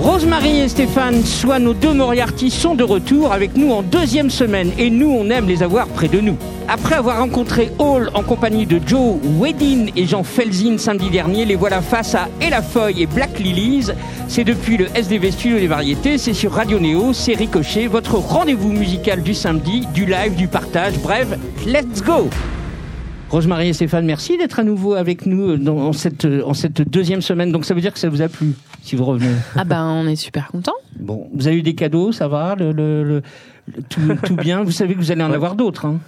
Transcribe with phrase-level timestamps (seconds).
[0.00, 4.72] Rosemary et Stéphane, soit nos deux Moriarty, sont de retour avec nous en deuxième semaine
[4.78, 6.38] et nous, on aime les avoir près de nous.
[6.68, 11.54] Après avoir rencontré Hall en compagnie de Joe Wedin et Jean Felzin samedi dernier, les
[11.54, 13.90] voilà face à Elafoy et Black Lilies.
[14.26, 18.72] C'est depuis le SDV Studio des Variétés, c'est sur Radio Néo, c'est Ricochet, votre rendez-vous
[18.72, 21.28] musical du samedi, du live, du partage, bref,
[21.66, 22.30] let's go
[23.30, 27.52] Rosemary et Stéphane, merci d'être à nouveau avec nous dans cette, en cette deuxième semaine.
[27.52, 29.30] Donc ça veut dire que ça vous a plu, si vous revenez.
[29.56, 30.74] Ah ben, on est super contents.
[30.98, 33.22] Bon, vous avez eu des cadeaux, ça va, le, le- le-
[33.76, 34.64] le- tout, tout bien?
[34.64, 35.86] Vous savez que vous allez en avoir d'autres.
[35.86, 36.00] Hein.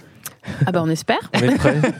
[0.65, 1.31] Ah ben, on espère.
[1.33, 1.77] On est prêts.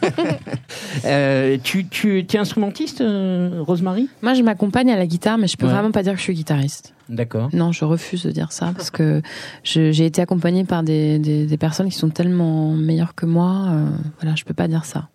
[1.06, 4.10] Euh, tu, tu es instrumentiste, euh, Rosemary?
[4.22, 5.72] Moi, je m'accompagne à la guitare, mais je peux Ouais.
[5.74, 6.94] vraiment pas dire que je suis guitariste.
[7.10, 7.50] D'accord.
[7.52, 9.22] Non, je refuse de dire ça parce que
[9.64, 13.66] j'ai été accompagnée par des, des- des personnes qui sont tellement meilleures que moi.
[13.72, 13.86] euh,
[14.22, 15.10] voilà, je peux pas dire ça.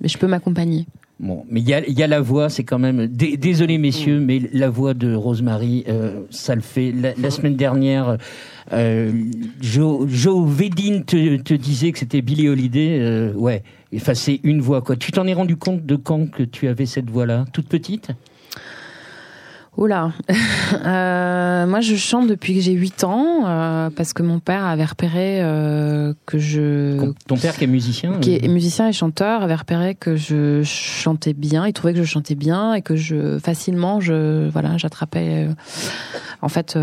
[0.00, 0.86] Mais je peux m'accompagner.
[1.20, 3.08] Bon, mais il y a, il y a la voix, c'est quand même.
[3.08, 6.92] dé- Désolé, messieurs, mais la voix de Rosemary, euh, ça le fait.
[6.92, 8.18] La, la semaine dernière,
[8.72, 9.10] euh,
[9.60, 12.98] Joe, Joe Vedin te, te disait que c'était Billie Holiday.
[13.00, 14.94] euh, ouais, effacer une voix, quoi.
[14.94, 18.10] Tu t'en es rendu compte de quand que tu avais cette voix-là Toute petite?
[19.78, 20.10] Oula,
[20.84, 24.84] euh, moi je chante depuis que j'ai 8 ans euh, parce que mon père avait
[24.84, 29.54] repéré euh, que je Ton père qui est musicien qui est musicien et chanteur, avait
[29.54, 31.64] repéré que je chantais bien.
[31.64, 35.46] Il trouvait que je chantais bien et que je facilement, je voilà, j'attrapais.
[36.42, 36.76] en fait,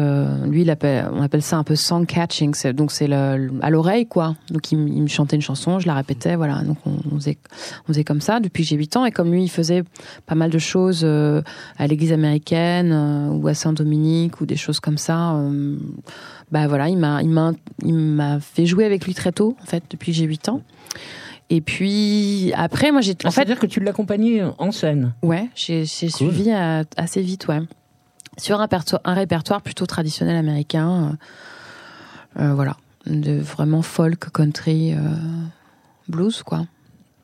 [0.47, 2.53] lui, il appelle, on appelle ça un peu song catching.
[2.71, 4.35] Donc c'est à l'oreille, quoi.
[4.51, 6.61] Donc il, me- il me chantait une chanson, je la répétais, voilà.
[6.63, 7.37] Donc on, on faisait,
[7.83, 9.05] on faisait comme ça depuis que j'ai 8 ans.
[9.05, 9.83] Et comme lui, il faisait
[10.25, 14.97] pas mal de choses à l'Église américaine euh, ou à Saint-Dominique ou des choses comme
[14.97, 15.35] ça.
[15.35, 15.77] euh,
[16.51, 17.51] bah voilà, il m'a, il m'a,
[17.83, 20.61] il m'a fait jouer avec lui très tôt, en fait, depuis que j'ai 8 ans.
[21.49, 25.47] Et puis après, moi j'ai Ah, en fait C'est-à-dire que tu l'accompagnais en scène ouais,
[25.55, 26.09] j'ai Cool.
[26.09, 27.61] suivi euh, assez vite, ouais,
[28.37, 31.15] sur un répertoire, un répertoire plutôt traditionnel américain,
[32.37, 34.97] euh, euh, voilà, de vraiment folk, country, euh,
[36.07, 36.65] blues, quoi.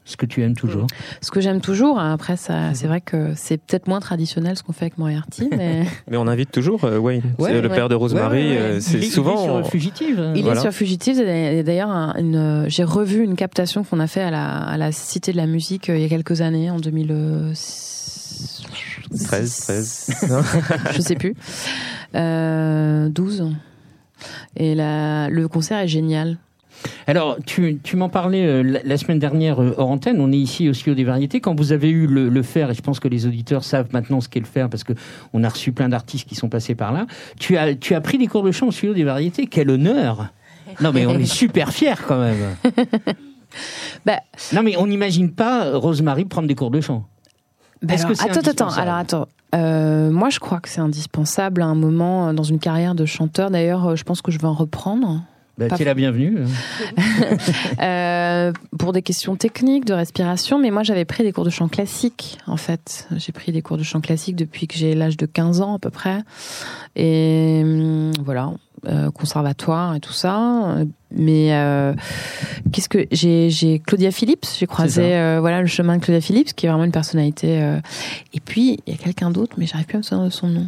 [0.03, 0.87] Ce que tu aimes toujours.
[1.21, 1.99] Ce que j'aime toujours.
[1.99, 5.47] hein, Après, ça, c'est vrai que c'est peut-être moins traditionnel ce qu'on fait avec Moriarty,
[5.55, 7.21] mais Mais on invite toujours euh, Wayne.
[7.37, 8.37] Ouais, le père de Rosemary.
[8.41, 8.61] Ouais, ouais, ouais.
[8.61, 9.35] euh, c'est Il est- souvent.
[9.37, 10.31] il est sur Fugitive.
[10.35, 10.59] il Voilà.
[10.59, 11.19] est sur Fugitive.
[11.21, 15.31] Et d'ailleurs, un- j'ai revu une captation qu'on a fait à la, à la Cité
[15.31, 18.63] de la Musique euh, il y a quelques années, en 2013,
[19.27, 20.07] 13, 13.
[20.29, 20.41] Non
[20.93, 21.35] je sais plus,
[22.15, 23.51] euh, 12.
[24.55, 26.37] Et la, le concert est génial.
[27.07, 30.19] Alors, tu, tu m'en parlais euh, la, la semaine dernière euh, hors antenne.
[30.19, 31.39] On est ici au studio des variétés.
[31.39, 34.21] Quand vous avez eu le, le faire, et je pense que les auditeurs savent maintenant
[34.21, 34.93] ce qu'est le faire parce que
[35.33, 37.05] on a reçu plein d'artistes qui sont passés par là.
[37.39, 39.47] Tu as, tu as pris des cours de chant au studio des variétés.
[39.47, 40.27] Quel honneur
[40.81, 42.37] Non, mais on est super fiers quand même.
[44.05, 44.21] Bah,
[44.53, 47.05] Non, mais on n'imagine pas Rosemary prendre des cours de chant.
[47.81, 49.27] Bah alors, que attends, attends, alors attends.
[49.55, 53.05] Euh, moi, je crois que c'est indispensable à un moment euh, dans une carrière de
[53.05, 53.49] chanteur.
[53.49, 55.21] D'ailleurs, euh, je pense que je vais en reprendre.
[55.61, 56.39] Bah, Pas tu es la bienvenue.
[57.81, 61.67] Euh, pour des questions techniques, de respiration, mais moi j'avais pris des cours de chant
[61.67, 63.07] classique en fait.
[63.15, 65.79] J'ai pris des cours de chant classique depuis que j'ai l'âge de 15 ans à
[65.79, 66.19] peu près.
[66.95, 68.51] Et hum, voilà,
[68.87, 70.77] euh, conservatoire et tout ça.
[71.11, 71.93] Mais euh,
[72.71, 76.65] qu'est-ce que j'ai Claudia Phillips, j'ai croisé euh, voilà le chemin de Claudia Phillips qui
[76.65, 77.79] est vraiment une personnalité.
[78.33, 80.47] Et puis il y a quelqu'un d'autre, mais j'arrive plus à me souvenir de son
[80.47, 80.67] nom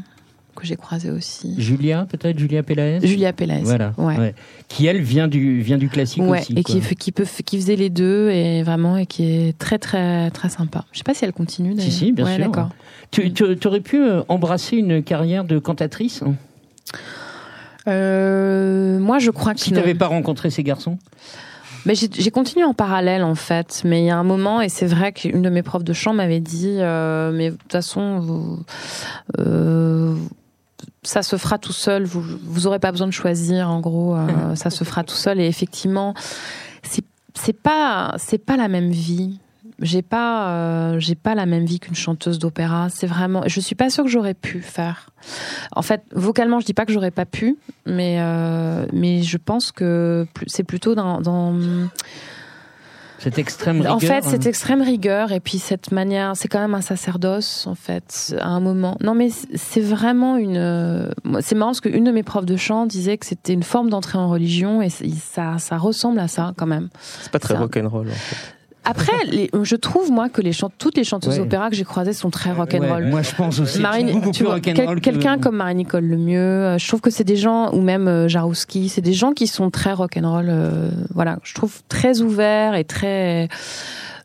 [0.63, 1.53] que j'ai croisé aussi.
[1.57, 3.59] Julia, peut-être Julia Pelaez Julia Pélez.
[3.63, 3.93] Voilà.
[3.97, 4.17] Ouais.
[4.17, 4.35] ouais.
[4.67, 6.53] Qui, elle, vient du, vient du classique Ouais, aussi.
[6.53, 6.79] et quoi.
[6.81, 10.49] qui, qui, peut, qui faisait les deux et vraiment et qui est très très très
[10.49, 10.85] sympa.
[10.93, 11.91] Je sais pas si elle continue d'ailleurs.
[11.91, 12.45] Si, si, bien sûr.
[12.45, 12.69] D'accord.
[13.11, 16.23] Tu, tu aurais pu euh, embrasser une carrière de cantatrice?
[17.87, 20.97] Euh, moi, je crois que si tu n'avais pas rencontré ces garçons?
[21.85, 23.81] Mais j'ai j'ai continué en parallèle en fait.
[23.83, 26.13] Mais il y a un moment et c'est vrai qu'une de mes profs de chant
[26.13, 28.63] m'avait dit, euh, mais de toute façon, vous,
[29.39, 30.15] euh,
[31.03, 32.03] ça se fera tout seul.
[32.03, 33.69] Vous vous aurez pas besoin de choisir.
[33.69, 35.39] En gros, euh, ça se fera tout seul.
[35.39, 36.13] Et effectivement,
[36.81, 39.39] c'est c'est pas c'est pas la même vie.
[39.79, 42.89] J'ai pas euh, j'ai pas la même vie qu'une chanteuse d'opéra.
[42.89, 43.43] C'est vraiment.
[43.47, 45.09] Je suis pas sûre que j'aurais pu faire.
[45.75, 49.71] En fait, vocalement, je dis pas que j'aurais pas pu, mais euh, mais je pense
[49.71, 51.53] que c'est plutôt dans, dans
[53.23, 54.21] Cette extrême rigueur en fait, hein.
[54.29, 58.47] cette extrême rigueur et puis cette manière, c'est quand même un sacerdoce en fait à
[58.49, 58.97] un moment.
[59.01, 60.57] Non, mais c'est- vraiment une.
[60.57, 61.09] euh,
[61.41, 64.17] C'est marrant parce qu'une de mes profs de chant disait que c'était une forme d'entrée
[64.17, 66.89] en religion et ça, ça ressemble à ça quand même.
[67.21, 68.07] C'est pas très rock'n'roll.
[68.09, 68.35] En fait.
[68.85, 71.39] Après, les- je trouve moi que les toutes les chanteuses Ouais.
[71.43, 73.03] d'opéra que j'ai croisées sont très rock'n'roll.
[73.05, 73.79] Ouais, moi, je pense aussi.
[73.81, 76.99] Marine, Beaucoup tu plus vois, rock'n'roll quel- que- quelqu'un comme Marie-Nicole Lemieux, euh, je trouve
[77.01, 80.47] que c'est des gens, ou même euh, Jarouski, c'est des gens qui sont très rock'n'roll,
[80.49, 83.47] euh, voilà, je trouve très ouverts et très...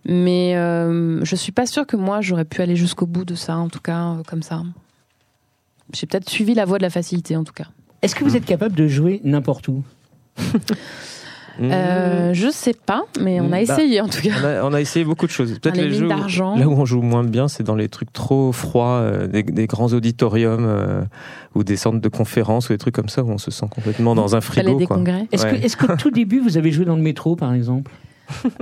[0.05, 3.57] Mais euh, je suis pas sûre que moi, j'aurais pu aller jusqu'au bout de ça,
[3.57, 4.63] en tout cas, euh, comme ça.
[5.93, 7.67] J'ai peut-être suivi la voie de la facilité en tout cas.
[8.03, 9.83] Est-ce que vous êtes capable de jouer n'importe où?
[11.61, 14.31] Euh, je sais pas, mais on a Bah, essayé en tout cas.
[14.41, 15.59] on, a, on a essayé beaucoup de choses.
[15.59, 16.07] Peut-être les jeux.
[16.09, 16.57] d'argent.
[16.57, 19.67] Là où on joue moins bien, c'est dans les trucs trop froids, euh, des, des
[19.67, 21.03] grands auditoriums euh,
[21.55, 24.15] ou des centres de conférences ou des trucs comme ça où on se sent complètement
[24.15, 24.79] dans un frigo.
[24.79, 24.97] des quoi.
[24.97, 25.27] congrès.
[25.33, 25.61] Est-ce Ouais.
[25.61, 27.91] que, qu'au tout début, vous avez joué dans le métro, par exemple?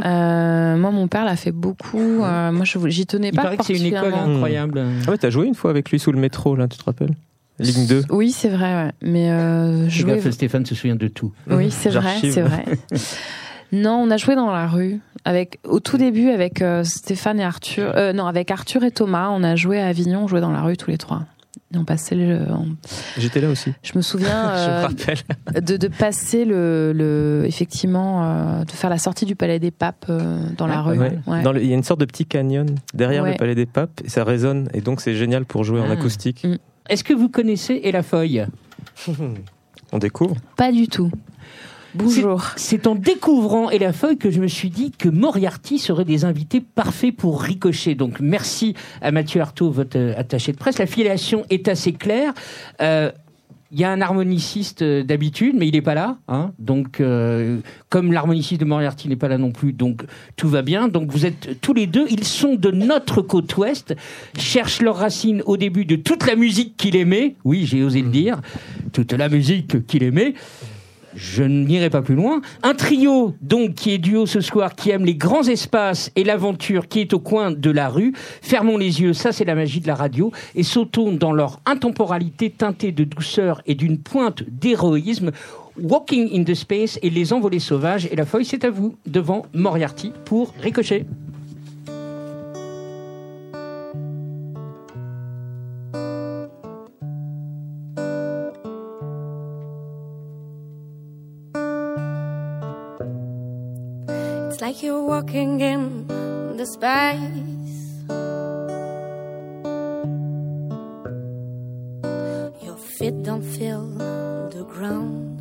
[0.05, 2.23] Euh, moi, mon père l'a fait beaucoup.
[2.23, 4.83] Euh, moi, j'y tenais Il pas paraît que c'est une école incroyable.
[5.07, 7.15] Ah ouais, t'as joué une fois avec lui sous le métro, là, tu te rappelles?
[7.59, 8.03] Ligne 2.
[8.11, 8.93] Oui, c'est vrai, ouais.
[9.03, 10.17] mais euh, jouer.
[10.17, 11.33] gaffe, Stéphane se souvient de tout.
[11.51, 12.65] Oui, c'est vrai, c'est vrai.
[13.73, 17.45] Non, on a joué dans la rue avec au tout début avec euh, Stéphane et
[17.45, 17.93] Arthur.
[17.97, 20.63] euh, non, avec Arthur et Thomas, on a joué à Avignon, on jouait dans la
[20.63, 21.25] rue tous les trois.
[21.75, 22.43] Et on passait le.
[22.49, 22.77] on-
[23.19, 23.73] J'étais là aussi.
[23.83, 25.19] Je me souviens Je me euh, rappelle.
[25.65, 30.07] de, de passer le, le effectivement euh, de faire la sortie du Palais des Papes
[30.11, 30.97] euh, dans la rue.
[31.01, 31.19] Ouais.
[31.27, 31.43] Ouais.
[31.43, 33.33] Dans le- Il y a une sorte de petit canyon derrière Ouais.
[33.33, 35.95] le Palais des Papes et ça résonne et donc c'est génial pour jouer en Ah.
[35.95, 36.45] acoustique.
[36.45, 36.55] Mm.
[36.89, 38.47] Est-ce que vous connaissez Et la feuille
[39.93, 40.37] On découvre.
[40.57, 41.11] Pas du tout.
[41.95, 42.51] Bonjour.
[42.57, 46.25] C'est en découvrant Et la feuille que je me suis dit que Moriarty serait des
[46.27, 47.95] invités parfaits pour ricocher.
[47.95, 50.79] Donc merci à Mathieu Artaud, votre euh, attaché de presse.
[50.79, 52.35] La filiation est assez claire.
[52.83, 53.11] Euh,
[53.73, 56.19] il y a un harmoniciste euh, d'habitude, mais il n'est pas là.
[56.29, 56.53] hein.
[56.59, 57.59] Donc, euh,
[57.89, 60.05] comme l'harmoniciste de Moriarty n'est pas là non plus, donc
[60.37, 60.89] tout va bien.
[60.89, 62.07] Donc, vous êtes tous les deux.
[62.11, 63.95] Ils sont de notre côte ouest,
[64.39, 67.35] cherchent leurs racines au début de toute la musique qu'il aimait.
[67.45, 68.41] Oui, j'ai osé le dire.
[68.93, 70.35] Toute la musique qu'il aimait.
[71.17, 72.43] Je n'irai pas plus loin.
[72.63, 76.89] Un trio, donc, qui est duo ce soir, qui aime les grands espaces et l'aventure
[76.89, 78.13] qui est au coin de la rue.
[78.43, 82.51] Fermons les yeux, ça c'est la magie de la radio, et sautons dans leur intemporalité
[82.51, 85.33] teintée de douceur et d'une pointe d'héroïsme.
[85.83, 88.09] Walking in the Space et Les Envolées Sauvages.
[88.11, 91.05] Et la feuille, c'est à vous, devant Moriarty pour Ricochet.
[104.77, 106.07] Like you're walking in
[106.59, 108.05] the space.
[112.63, 113.87] Your feet don't feel
[114.51, 115.39] the ground.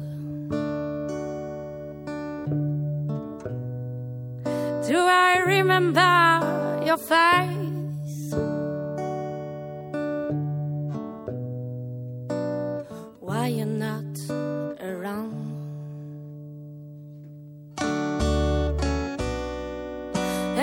[4.88, 8.34] Do I remember your face?
[13.20, 14.06] Why you're not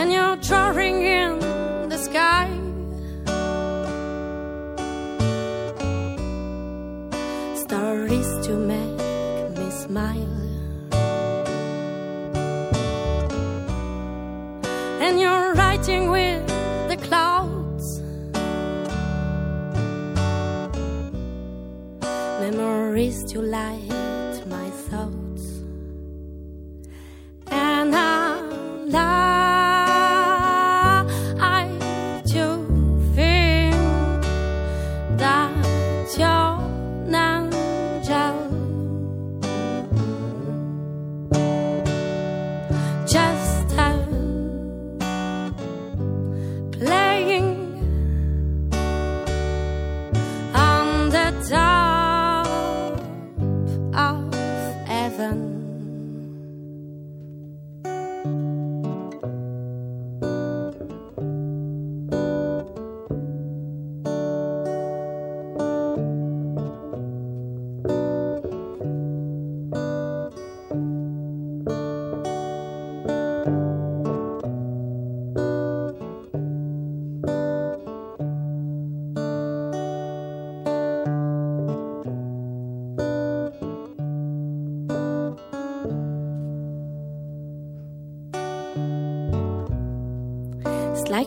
[0.02, 1.42] and you're drawing in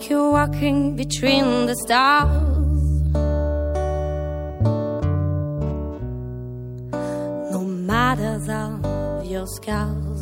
[0.05, 2.31] like you're walking between the stars.
[7.51, 8.39] No matter
[8.83, 10.14] of your scars.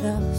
[0.00, 0.29] The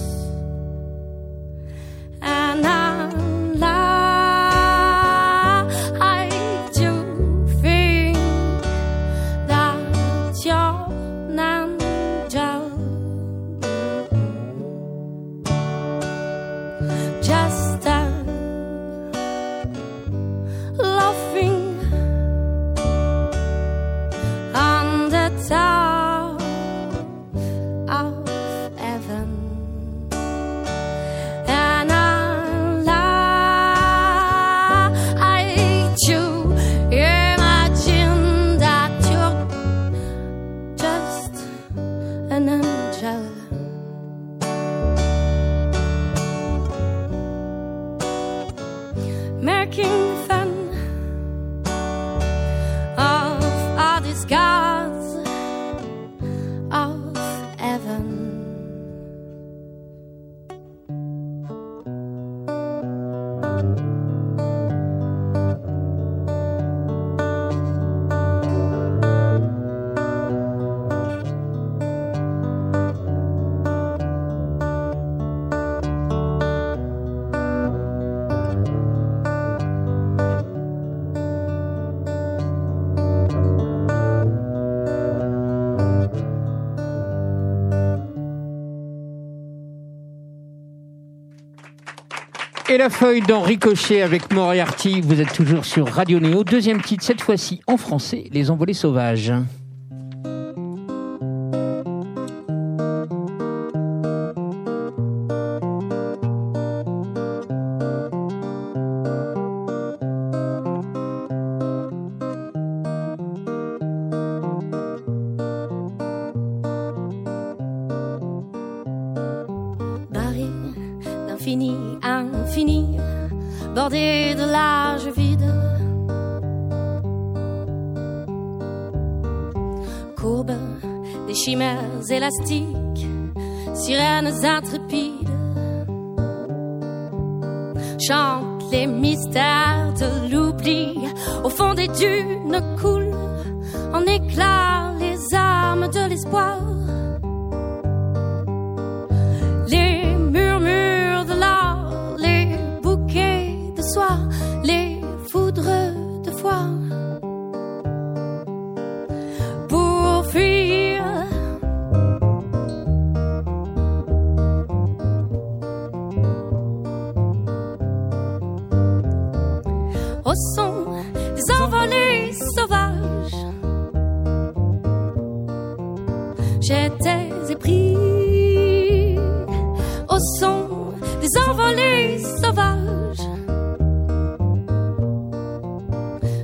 [92.71, 96.45] Et la feuille d'Henri Cochet avec Moriarty, vous êtes toujours sur Radio Néo.
[96.45, 99.33] Deuxième titre, cette fois-ci en français, Les Envolées Sauvages.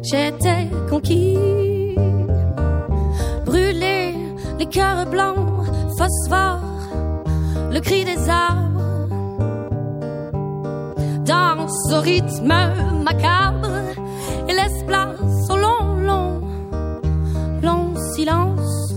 [0.09, 1.37] J'étais conquis,
[3.45, 4.15] brûlé,
[4.57, 5.65] les cœurs blancs,
[5.97, 6.61] phosphore,
[7.69, 9.09] le cri des arbres.
[11.25, 12.53] Danse au rythme
[13.03, 13.67] macabre
[14.47, 16.41] et laisse place au long, long,
[17.61, 18.93] long silence.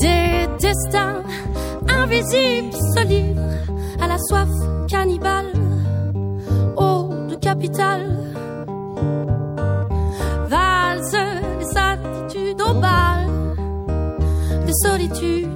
[0.00, 1.22] Des destins
[1.88, 3.40] invisibles se livrent
[4.02, 4.50] à la soif
[4.86, 5.47] cannibale,
[7.58, 8.06] capitale.
[10.48, 11.16] Valse
[11.58, 13.26] les attitudes au bal
[14.66, 15.48] de solitude.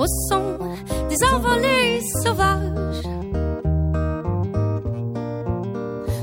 [0.00, 0.58] au son
[1.08, 3.02] des envolées sauvages.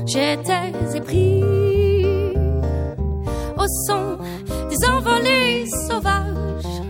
[0.06, 1.42] J'étais épris
[3.56, 4.18] au son
[4.70, 6.82] des envolées sauvages.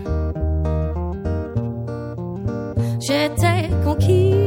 [2.99, 4.46] J'étais conquis.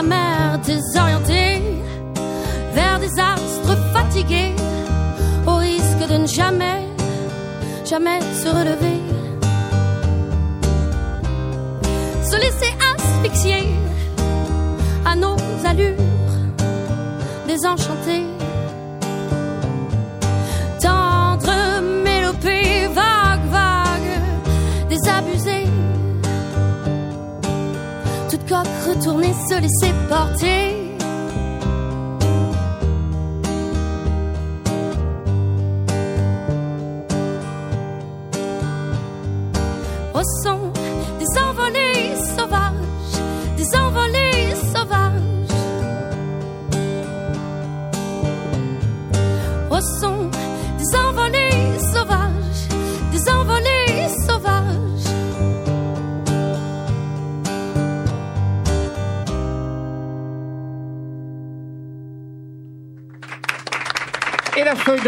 [0.00, 1.60] la mer désorientée
[2.72, 4.52] vers des astres fatigués
[5.46, 6.80] au risque de ne jamais,
[7.84, 8.98] jamais se relever.
[12.30, 13.64] Se laisser asphyxier
[15.04, 15.96] à nos allures
[17.46, 18.29] désenchantées
[29.20, 30.79] retourner se laisser porter.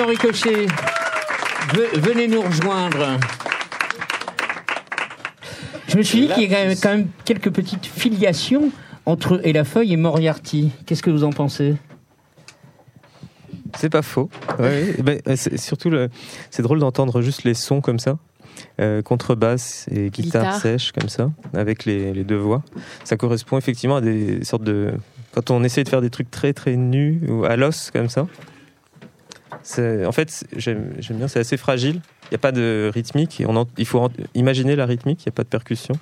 [0.02, 0.66] Et la feuille d'Henri Cochet.
[1.74, 3.18] Ve- Venez nous rejoindre.
[5.88, 8.70] Je me suis dit qu'il y a quand même, quand même quelques petites filiations
[9.06, 10.70] entre Et la feuille et Moriarty.
[10.86, 11.74] Qu'est-ce que vous en pensez?
[13.76, 14.30] C'est pas faux.
[14.58, 15.22] Ouais, ouais.
[15.24, 16.08] Ben, surtout, le...
[16.50, 18.18] c'est drôle d'entendre juste les sons comme ça.
[18.80, 20.60] Euh, contrebasse et guitare, Guitare.
[20.60, 22.62] sèche comme ça, avec les, les deux voix.
[23.02, 24.92] Ça correspond effectivement à des sortes de...
[25.32, 28.26] Quand on essaie de faire des trucs très très nus ou à l'os comme ça,
[30.06, 32.00] en fait j'aime bien, c'est assez fragile.
[32.24, 33.40] Il n'y a pas de rythmique.
[33.40, 35.94] et On en- Il faut en- imaginer la rythmique, il n'y a pas de percussion.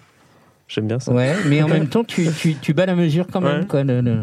[0.68, 1.12] J'aime bien ça.
[1.12, 3.60] Ouais, mais en même temps, tu, tu, tu bats la mesure quand même.
[3.62, 3.66] Ouais.
[3.66, 4.22] Quoi, le- le-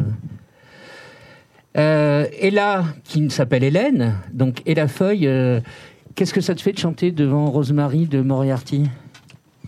[1.77, 5.59] Euh, Ella, qui ne s'appelle Hélène, donc Et la feuille, euh,
[6.15, 8.89] qu'est-ce que ça te fait de chanter devant Rosemary de Moriarty?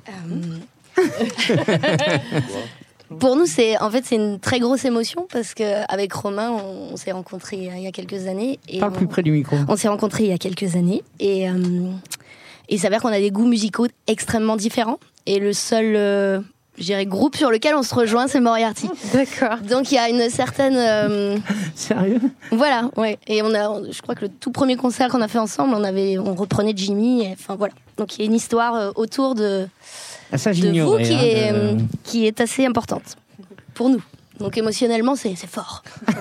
[3.18, 6.94] Pour nous, c'est en fait c'est une très grosse émotion parce que avec Romain, on,
[6.94, 9.56] on s'est rencontrés il y a- quelques années et Parle on, plus près du micro.
[9.68, 11.54] on s'est rencontrés il y a quelques années et euh,
[12.70, 16.39] il s'avère qu'on a des goûts musicaux extrêmement différents et le seul euh,
[16.78, 18.89] je dirais groupe sur lequel on se rejoint, c'est Moriarty.
[19.12, 19.58] D'accord.
[19.69, 21.38] Donc il y a une certaine euh,
[21.76, 22.22] Sérieux?
[22.52, 23.17] voilà, ouais.
[23.28, 25.84] Et on a, je crois que le tout premier concert qu'on a fait ensemble, on
[25.84, 27.24] avait, on reprenait Jimmy.
[27.26, 27.74] et- Enfin voilà.
[27.98, 29.67] Donc il y a une histoire euh, autour de
[30.36, 33.18] Ça, de vous qui hein, est, de- euh, qui est assez importante
[33.74, 34.04] pour nous.
[34.39, 35.84] Donc émotionnellement, c'est fort.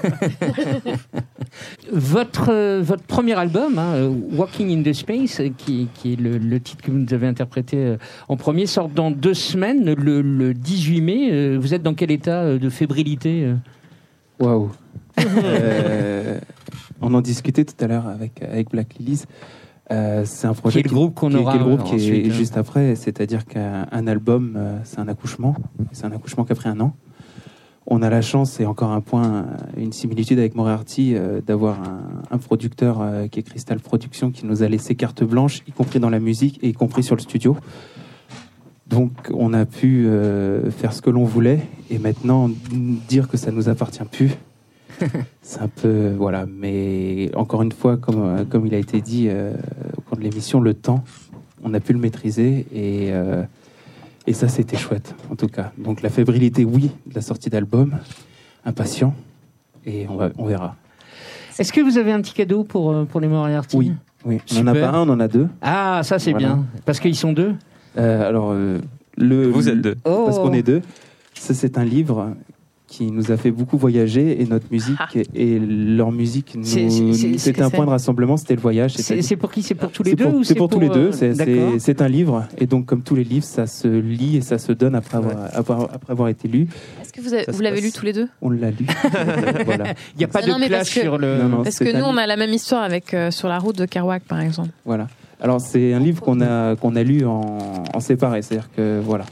[1.92, 6.36] Votre, euh, votre premier album, hein, euh, Walking in the Space, qui, qui est le,
[6.36, 7.96] le titre que vous nous avez interprété euh,
[8.28, 11.28] en premier, sort dans deux semaines, le, le 18 mai.
[11.32, 13.54] Euh, Vous êtes dans quel état euh, de fébrilité
[14.38, 14.70] Waouh.
[17.00, 19.22] On en discutait tout à l'heure avec, avec Black Lilies.
[19.90, 21.94] Euh, c'est un projet Qui est le groupe qu'on aura qui est le groupe qui
[21.94, 22.34] ensuite, est hein.
[22.34, 25.54] juste après, c'est-à-dire qu'un un album, euh, c'est un accouchement.
[25.92, 26.94] C'est un accouchement qui a pris un an.
[27.86, 29.44] On a la chance, et encore un point, euh,
[29.78, 34.44] une similitude avec Moriarty, euh, d'avoir un, un producteur euh, qui est Crystal Productions, qui
[34.44, 37.22] nous a laissé carte blanche, y compris dans la musique et y compris sur le
[37.22, 37.56] studio.
[38.88, 42.50] Donc on a pu euh, faire ce que l'on voulait, et maintenant
[43.08, 44.32] dire que ça nous appartient plus,
[45.42, 46.46] c'est un peu voilà.
[46.46, 49.52] Mais encore une fois, comme comme il a été dit euh,
[49.96, 51.04] au cours de l'émission, le temps,
[51.62, 53.42] on a pu le maîtriser et euh,
[54.26, 55.72] et ça c'était chouette en tout cas.
[55.78, 57.96] Donc la fébrilité, oui, de la sortie d'album,
[58.64, 59.14] impatient
[59.86, 60.76] et on va on verra.
[61.58, 63.92] Est-ce que vous avez un petit cadeau pour, euh, pour les Moriarty Oui.
[64.24, 65.48] Oui, on en a pas un, on en a deux.
[65.62, 66.46] Ah, ça c'est Voilà.
[66.48, 66.66] bien.
[66.84, 67.54] Parce qu'ils sont deux?
[67.96, 68.78] Euh, alors euh,
[69.16, 69.96] le Vous êtes deux.
[70.04, 70.24] Oh.
[70.26, 70.82] parce qu'on est deux.
[71.34, 72.30] Ça, c'est un livre
[72.88, 74.96] qui nous a fait beaucoup voyager et notre musique
[75.34, 78.60] et leur musique, nous- C'est- c'est- c'est- c'était un c'est- point de rassemblement, c'était le
[78.62, 78.94] voyage.
[78.96, 79.62] C'est pour qui?
[79.62, 81.08] C'est pour tous les C'est deux pour, ou c'est pour tous les deux.
[81.08, 81.72] euh, C'est- D'accord.
[81.74, 84.56] C'est c'est un livre et donc comme tous les livres, ça se lit et ça
[84.58, 86.66] se donne après avoir, avoir- après avoir été lu.
[87.02, 87.84] Est-ce que vous, l'avez passe.
[87.84, 88.28] lu tous les deux?
[88.40, 88.86] On l'a lu.
[89.66, 91.36] voilà, Il n'y a pas Non, de non, clash que- sur le.
[91.42, 91.62] Non, non.
[91.62, 94.22] Parce que nous, on a la même histoire avec euh, Sur la route de Kerouac,
[94.24, 94.70] par exemple.
[94.84, 95.08] voilà.
[95.40, 97.58] Alors c'est un livre qu'on a qu'on a lu en,
[97.94, 99.24] en séparé, c'est-à-dire que voilà,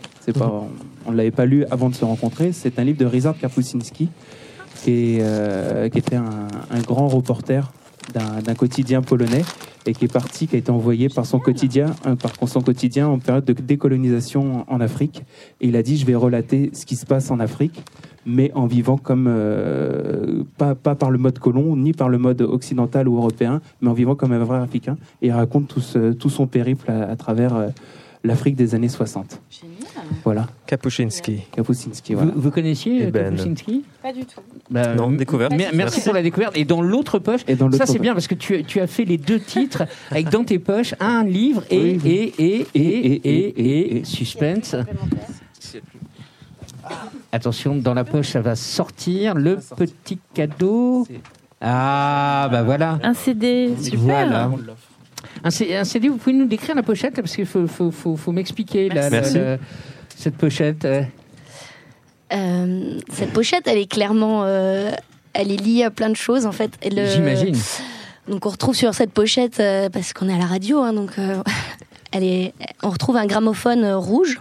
[1.07, 2.53] on, ne l'avait pas lu avant de se rencontrer.
[2.53, 4.09] C'est un livre de Ryszard Kapuscinski
[4.83, 6.49] qui euh, était un,
[6.87, 7.73] grand reporter
[8.15, 9.43] d'un quotidien polonais
[9.85, 13.09] et qui est parti, qui a été envoyé par son quotidien, euh, par son quotidien
[13.09, 15.23] en période de décolonisation en Afrique.
[15.61, 17.83] Et il a dit, je vais relater ce qui se passe en Afrique,
[18.25, 23.09] mais en vivant comme euh, pas, par le mode colon, ni par le mode occidental
[23.09, 24.97] ou européen, mais en vivant comme un vrai africain.
[25.23, 25.69] Et il raconte
[26.19, 27.71] tout, son périple à, travers
[28.25, 29.41] l'Afrique des années 60.
[30.25, 31.43] Voilà, Kapuscinski.
[31.53, 32.15] Kapuscinski.
[32.15, 32.33] Voilà.
[32.35, 33.31] Vous, vous connaissiez euh, ben.
[33.37, 33.85] Kapuscinski?
[34.03, 34.41] Pas du tout.
[34.71, 35.53] Bah, Non, m- découverte.
[35.53, 36.57] mer- Merci, pour la découverte.
[36.57, 39.05] Et dans l'autre poche, Et dans ça c'est bien parce que tu, tu as fait
[39.05, 42.11] les deux titres avec dans tes poches un livre et, Oui, oui.
[42.39, 44.05] et, et, et, et, Et, et, et, et, et.
[44.05, 44.75] suspense.
[47.33, 51.07] Attention, dans la poche, ça va sortir le petit cadeau.
[51.61, 52.99] Ah, bah voilà.
[53.03, 53.99] Un CD, super.
[53.99, 54.51] Voilà.
[55.43, 58.33] Un, CD, vous pouvez nous décrire la pochette là, parce qu'il faut, faut, faut, faut
[58.33, 59.35] m'expliquer la- la- Merci.
[59.39, 59.59] la-
[60.17, 60.85] cette pochette.
[60.85, 61.03] euh.
[62.33, 64.91] Euh, cette pochette, elle est clairement, euh,
[65.33, 66.73] elle est liée à plein de choses en fait.
[66.83, 67.57] J'imagine.
[68.27, 71.13] Donc on retrouve sur cette pochette, euh, parce qu'on est à la radio, hein, donc
[72.13, 72.53] elle est,
[72.83, 74.41] on retrouve un gramophone rouge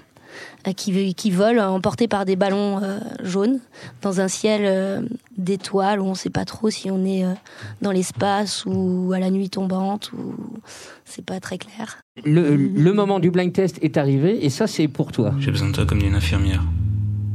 [0.74, 3.60] qui, qui volent emportés par des ballons euh, jaunes
[4.02, 5.02] dans un ciel euh,
[5.38, 7.34] d'étoiles où on ne sait pas trop si on est euh,
[7.82, 10.34] dans l'espace ou à la nuit tombante ou
[11.06, 11.98] c'est pas très clair.
[12.24, 15.34] Le, le moment du blind test est arrivé et ça, c'est pour toi.
[15.40, 16.64] J'ai besoin de toi comme d'une infirmière.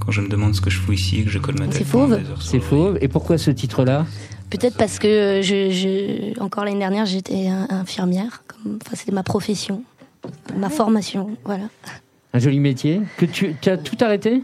[0.05, 1.75] Quand je me demande ce que je fous ici et que je colle ma tête.
[1.77, 2.19] C'est fauve.
[2.41, 2.95] C'est faux.
[3.01, 4.07] Et pourquoi ce titre-là?
[4.49, 9.85] Peut-être parce que je, je- encore l'année dernière j'étais infirmière, enfin c'était ma profession,
[10.57, 11.65] ma formation, voilà.
[12.33, 14.43] Un joli métier que tu, tu as tout arrêté?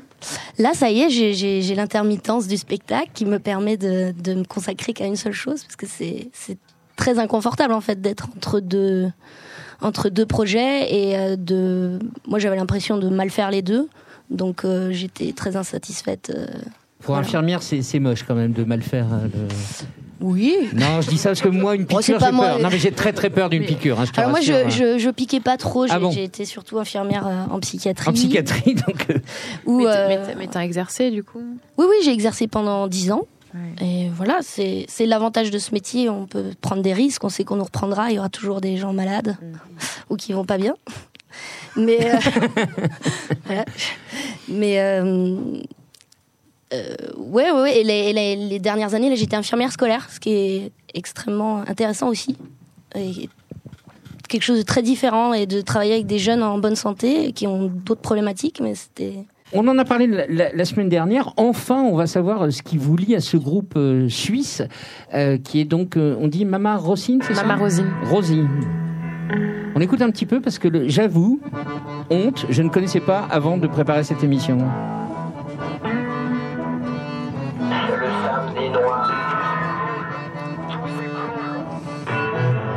[0.58, 4.92] Là, ça y est, j'ai- l'intermittence du spectacle qui me permet de, de me consacrer
[4.92, 6.30] qu'à une seule chose, parce que c'est
[6.96, 9.10] très inconfortable en fait d'être entre deux
[9.82, 11.98] entre deux projets et euh, de.
[12.26, 13.88] Moi, j'avais l'impression de mal faire les deux,
[14.30, 16.32] donc euh, j'étais très insatisfaite.
[16.34, 16.46] euh.
[17.00, 17.20] Pour Voilà.
[17.26, 19.06] infirmière, c'est moche quand même de mal faire.
[19.24, 19.48] le-
[20.20, 20.54] Oui.
[20.72, 22.46] Non, je dis ça parce que moi, une Oh, piqûre, j'ai moi.
[22.46, 22.58] peur.
[22.60, 24.00] Non, mais j'ai très très peur d'une piqûre.
[24.00, 24.70] hein, je Alors moi, je, rassure.
[24.70, 25.86] je, je piquais pas trop.
[25.86, 28.08] J'ai Ah bon été surtout infirmière euh, en psychiatrie.
[28.08, 29.06] En psychiatrie, donc.
[29.10, 29.18] euh,
[29.66, 31.42] Où, Mais t'as- euh, mais t'as- exercé du coup?
[31.76, 33.26] Oui, oui, j'ai exercé pendant 10 ans.
[33.80, 36.10] Et voilà, c'est c'est l'avantage de ce métier.
[36.10, 37.24] On peut prendre des risques.
[37.24, 38.10] On sait qu'on nous reprendra.
[38.10, 39.38] Il y aura toujours des gens malades
[40.10, 40.74] ou qui vont pas bien.
[41.74, 42.18] Mais, euh,
[43.46, 43.64] voilà.
[44.48, 45.36] mais euh,
[46.72, 47.80] euh, ouais, ouais, ouais.
[47.80, 52.08] Et les, et les- les dernières années, j'étais infirmière scolaire, ce qui est extrêmement intéressant
[52.08, 52.36] aussi.
[52.94, 53.28] Et
[54.28, 57.46] quelque chose de très différent et de travailler avec des jeunes en bonne santé qui
[57.46, 58.60] ont d'autres problématiques.
[58.60, 59.14] Mais c'était
[59.52, 61.32] On en a parlé la, la- la semaine dernière.
[61.36, 64.62] Enfin, on va savoir ce qui vous lie à ce groupe euh, suisse,
[65.14, 67.90] euh, qui est donc, euh, on dit Mama Rosine, c'est ça Mama Rosine.
[68.10, 68.48] Rosine.
[69.76, 71.38] On écoute un petit peu parce que j'avoue,
[72.10, 74.58] honte, je ne connaissais pas avant de préparer cette émission.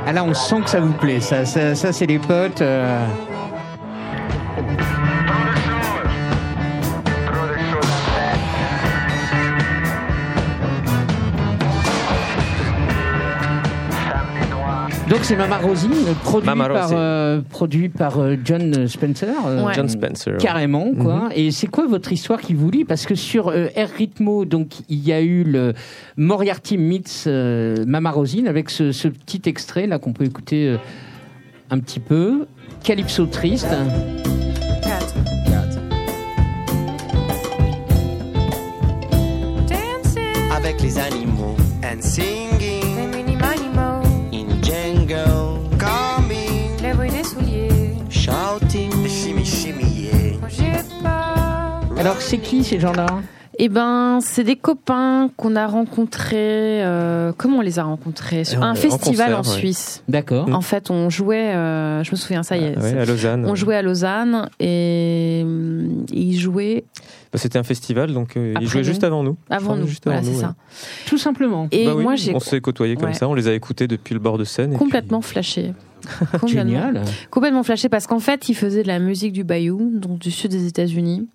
[0.10, 1.20] Ah là, on sent que ça vous plaît.
[1.20, 2.64] Ça, ça, ça, c'est les potes.
[2.64, 3.06] euh.
[15.10, 15.92] Donc c'est Mama Rosine,
[16.24, 16.98] produit Mama par, Rosine.
[17.00, 19.28] euh, produit par euh, John Spencer.
[19.48, 19.74] euh, Ouais.
[19.74, 20.38] John Spencer.
[20.38, 21.30] Carrément, quoi.
[21.36, 22.86] Et c'est quoi votre histoire qui vous lie?
[22.86, 25.74] Parce que sur euh, Air Ritmo, donc il y a eu le
[26.18, 30.78] Moriarty meets euh, Mama Rosine avec ce, ce petit extrait là qu'on peut écouter euh,
[31.72, 32.46] un petit peu.
[32.84, 33.68] Calypso triste.
[40.56, 42.02] avec les animaux and
[52.00, 53.08] Alors c'est qui ces gens-là?
[53.62, 56.82] Eh ben, c'est des copains qu'on a rencontrés.
[56.82, 58.46] euh, comment on les a rencontrés?
[58.46, 59.60] Sur Euh, un festival concert, en ouais.
[59.60, 60.02] Suisse.
[60.08, 60.48] D'accord.
[60.54, 61.54] En fait, on jouait.
[61.54, 62.76] euh, je me souviens, ça y est.
[62.78, 63.46] Ah ouais, à Lausanne.
[63.46, 66.86] On jouait à Lausanne et hum, ils jouaient
[67.34, 68.86] Bah, C'était un festival, donc euh, ils jouaient nous.
[68.88, 69.36] juste avant nous.
[69.50, 69.88] avant Enfin, nous.
[69.88, 70.48] juste Voilà, avant c'est nous, ça.
[70.48, 70.54] ouais.
[71.08, 71.68] Tout simplement.
[71.74, 73.14] Et Bah oui, moi, j'ai on s'est côtoyés comme Ouais.
[73.14, 74.72] ça, on les a écoutés depuis le bord de scène.
[74.72, 75.74] et complètement flashé.
[76.40, 76.48] Complètement.
[76.48, 77.02] Génial.
[77.30, 80.50] Complètement flashé parce qu'en fait, ils faisaient de la musique du Bayou, donc du sud
[80.50, 81.28] des États-Unis.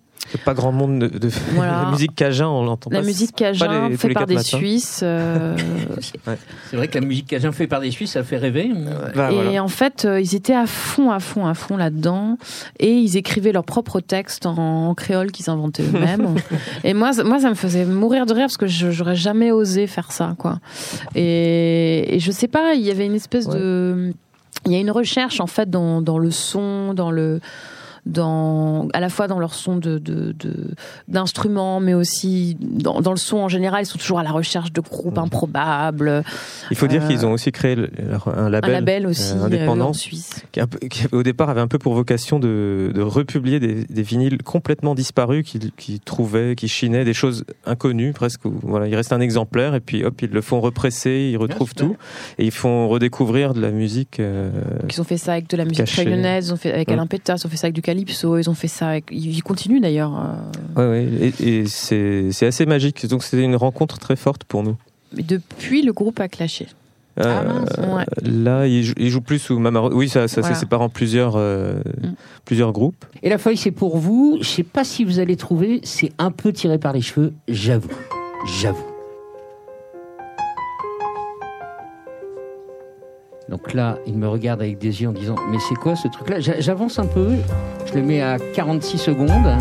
[0.43, 1.83] Pas grand monde de, de- Voilà.
[1.85, 3.05] la musique cajun, on l'entend La pas.
[3.05, 4.57] musique pas cajun faite par des matins.
[4.57, 4.99] Suisses.
[5.03, 5.55] euh,
[6.69, 8.71] C'est vrai que la musique cajun fait par des Suisses, ça fait rêver.
[9.15, 9.63] Bah, et voilà.
[9.63, 12.37] en fait, euh, ils étaient à fond, à fond, à fond là-dedans.
[12.79, 16.35] Et ils écrivaient leurs propres textes en, en créole qu'ils inventaient eux-mêmes.
[16.83, 19.51] et moi, ça- moi, ça me faisait mourir de rire parce que je- j'aurais jamais
[19.51, 20.59] osé faire ça, quoi.
[21.15, 24.13] Et, et je sais pas, il y avait une espèce de,
[24.65, 27.39] il y a une recherche en fait dans, dans le son, dans le
[28.05, 30.73] dans à la fois dans leur son de de- de-
[31.07, 34.71] d'instruments mais aussi dans, dans le son en général ils sont toujours à la recherche
[34.71, 36.23] de groupes improbables
[36.71, 37.75] Il faut dire euh, qu'ils ont aussi créé
[38.37, 41.23] un label, un label aussi euh, euh, indépendant en Suisse qui, un peu- qui, au
[41.23, 45.59] départ avait un peu pour vocation de, de republier des, des vinyles complètement disparus qui,
[45.77, 48.45] qui trouvaient, qui chinaient des choses inconnues presque.
[48.45, 51.73] où, Voilà, il reste un exemplaire et puis hop, ils le font represser, ils retrouvent
[51.73, 51.95] tout
[52.37, 54.19] et ils font redécouvrir de la musique.
[54.19, 54.49] euh,
[54.81, 56.03] Donc, ils ont fait ça avec de la musique Caché.
[56.03, 56.89] réunionnaise, ils ont fait avec.
[56.89, 59.05] Alain Pétas, ils ont fait ça avec du calypso, ils ont fait ça avec.
[59.11, 60.13] Ils continuent d'ailleurs.
[60.77, 63.05] euh, ouais, ouais, et, et c'est c'est assez magique.
[63.07, 64.75] Donc c'était une rencontre très forte pour nous.
[65.15, 66.67] Mais depuis, le groupe a clashé.
[67.17, 67.43] Euh,
[67.95, 68.03] Ouais.
[68.23, 69.83] Là, ils jouent, ils jouent plus sous Mama.
[69.93, 70.53] Oui, ça, ça Voilà.
[70.55, 72.09] se sépare en plusieurs, euh, Mm.
[72.43, 73.05] plusieurs groupes.
[73.23, 74.37] Et la feuille, c'est pour vous.
[74.41, 75.79] Je sais pas si vous allez trouver.
[75.83, 77.87] C'est un peu tiré par les cheveux, j'avoue.
[78.61, 78.83] J'avoue.
[83.49, 86.39] Donc là, il me regarde avec des yeux en disant Mais c'est quoi ce truc-là?
[86.39, 87.29] J'a- J'avance un peu.
[87.85, 89.55] Je le mets à 46 secondes.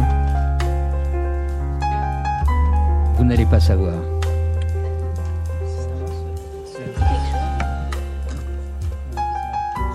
[3.17, 3.95] Vous n'allez pas savoir.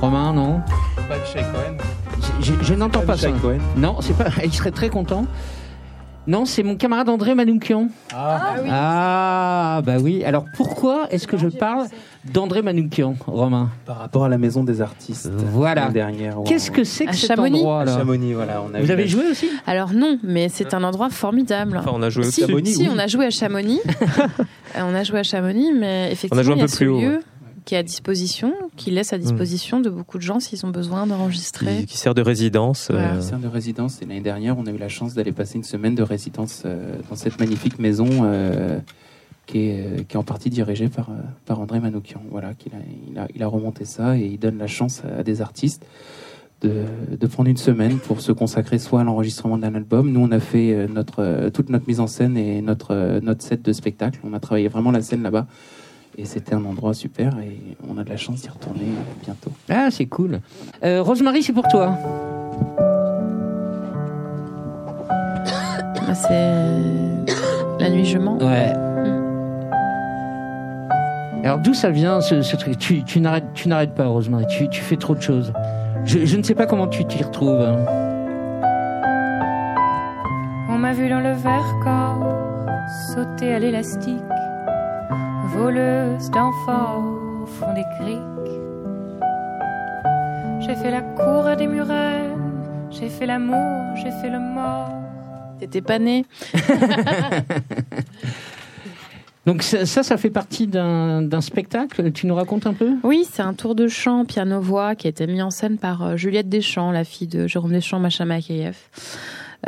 [0.02, 0.62] Romain, non?
[1.34, 1.44] J'ai-
[2.42, 3.30] Je, je n'entends pas ça.
[3.32, 3.58] Cohen.
[3.76, 4.30] Non, c'est pas.
[4.44, 5.26] Il serait très content.
[6.30, 7.88] Non, c'est mon camarade André Manoukian.
[8.14, 10.24] Ah, Ah, bah oui.
[10.24, 11.88] Alors pourquoi est-ce que je parle
[12.32, 15.32] d'André Manoukian, Romain Par rapport à la maison des artistes.
[15.52, 15.90] Voilà.
[15.90, 16.38] dernière.
[16.46, 18.62] Qu'est-ce que c'est que À cet Chamonix endroit à là Chamonix, voilà.
[18.62, 21.78] On a Vous avez la- joué aussi Alors non, mais c'est un endroit formidable.
[21.80, 22.90] Enfin, on a joué si, Chamonix, si, oui.
[22.94, 23.80] on a joué à Chamonix.
[24.78, 27.02] Euh, on a joué à Chamonix, mais effectivement, On a joué un peu plus haut,
[27.02, 27.22] lieu
[27.70, 31.06] qui est à disposition, qui laisse à disposition de beaucoup de gens s'ils ont besoin
[31.06, 31.82] d'enregistrer.
[31.82, 32.90] qui, qui sert de résidence.
[32.90, 33.14] Voilà.
[33.14, 34.02] euh, Au sein de résidence.
[34.02, 36.96] Et l'année dernière, on a eu la chance d'aller passer une semaine de résidence euh,
[37.12, 38.80] dans cette magnifique maison euh,
[39.46, 42.24] qui, est, euh, qui est en partie dirigée par, euh, par André Manoukian.
[42.32, 42.78] Voilà, qu'il a,
[43.08, 45.86] il a, il a remonté ça et il donne la chance à des artistes
[46.62, 50.12] de, de prendre une semaine pour se consacrer soit à l'enregistrement d'un album.
[50.12, 53.44] Nous, on a fait notre, euh, toute notre mise en scène et notre, euh, notre
[53.44, 54.20] set de spectacle.
[54.24, 55.46] On a travaillé vraiment la scène là-bas.
[56.22, 59.52] Et c'était un endroit super et on a de la chance d'y retourner euh, bientôt.
[59.70, 60.42] Ah, c'est cool.
[60.84, 61.98] Euh, Rosemary, c'est pour toi.
[66.06, 66.58] Bah, c'est
[67.80, 68.38] la nuit je mens.
[68.38, 68.74] Ouais.
[71.46, 72.78] Alors d'où ça vient ce, ce truc?
[72.78, 74.46] Tu, tu n'arrêtes, tu n'arrêtes pas, Rosemary.
[74.48, 75.54] Tu, tu fais trop de choses.
[76.04, 77.62] Je, je ne sais pas comment tu t'y retrouves.
[77.62, 77.78] hein.
[80.70, 82.28] On m'a vu dans le verre corps
[83.16, 84.16] sauter à l'élastique,
[85.60, 87.04] voleuse d'enfants
[87.44, 88.18] au fond des criques.
[90.62, 94.90] J'ai fait la cour à des murennes, j'ai fait l'amour, j'ai fait le mort.
[95.60, 96.26] T'étais pas né.
[99.46, 102.10] Donc ça, ça, ça fait partie d'un, spectacle.
[102.14, 102.92] Tu nous racontes un peu?
[103.04, 106.16] Oui, c'est un tour de chant piano-voix qui a été mis en scène par euh,
[106.16, 108.78] Juliette Deschamps, la fille de Jérôme Deschamps, Macha Makayev.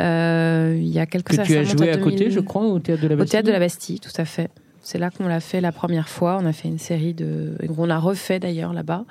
[0.00, 2.64] Euh, il y a quelques que ça tu as joué à 2000 côté, je crois,
[2.64, 3.30] au théâtre de la Au Bastille.
[3.32, 4.48] théâtre de la Bastille, tout à fait.
[4.82, 6.38] C'est là qu'on l'a fait la première fois.
[6.40, 7.56] On a fait une série de.
[7.78, 9.04] On a refait d'ailleurs là-bas.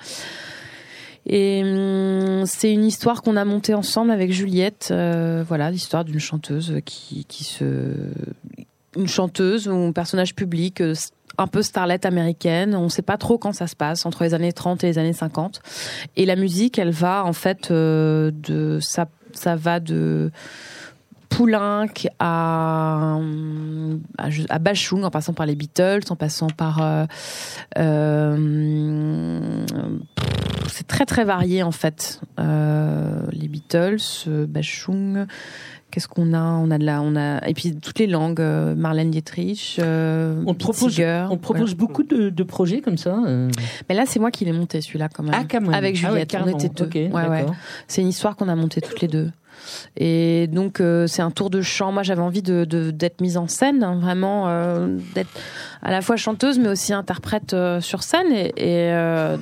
[1.25, 4.89] Et hum, c'est une histoire qu'on a montée ensemble avec Juliette.
[4.91, 7.95] euh, voilà, l'histoire d'une chanteuse qui, qui se.
[8.97, 10.81] Une chanteuse ou un personnage public.
[10.81, 10.93] euh,
[11.37, 14.33] un peu starlette américaine, on ne sait pas trop quand ça se passe, entre les
[14.33, 15.61] années 30 et les années 50.
[16.17, 20.31] Et la musique, elle va en fait euh, de ça, ça va de
[21.31, 21.87] Poulenc
[22.19, 23.17] à,
[24.17, 26.81] à, à Bachung, en passant par les Beatles, en passant par.
[26.83, 27.05] euh,
[27.77, 29.65] euh,
[30.67, 32.19] c'est très très varié en fait.
[32.39, 34.01] Euh, les Beatles,
[34.47, 35.25] Bachung.
[35.89, 36.41] Qu'est-ce qu'on a?
[36.41, 38.41] On a de la, on a et puis toutes les langues.
[38.41, 39.79] Marlène Dietrich.
[39.79, 41.75] On propose, on propose voilà.
[41.75, 43.17] beaucoup de, de projets comme ça.
[43.89, 45.33] Mais là, c'est moi qui l'ai monté celui-là quand même.
[45.35, 45.73] Ah, quand même.
[45.73, 47.09] Avec Ah ouais, Juliette, on était deux.
[47.09, 47.45] Ouais, ouais.
[47.87, 49.31] C'est une histoire qu'on a montée toutes les deux.
[49.97, 51.91] Et donc euh, c'est un tour de chant.
[51.91, 55.29] Moi j'avais envie de d'être mise en scène, hein, vraiment euh, d'être
[55.81, 58.31] à la fois chanteuse mais aussi interprète euh, sur scène.
[58.31, 58.91] Et,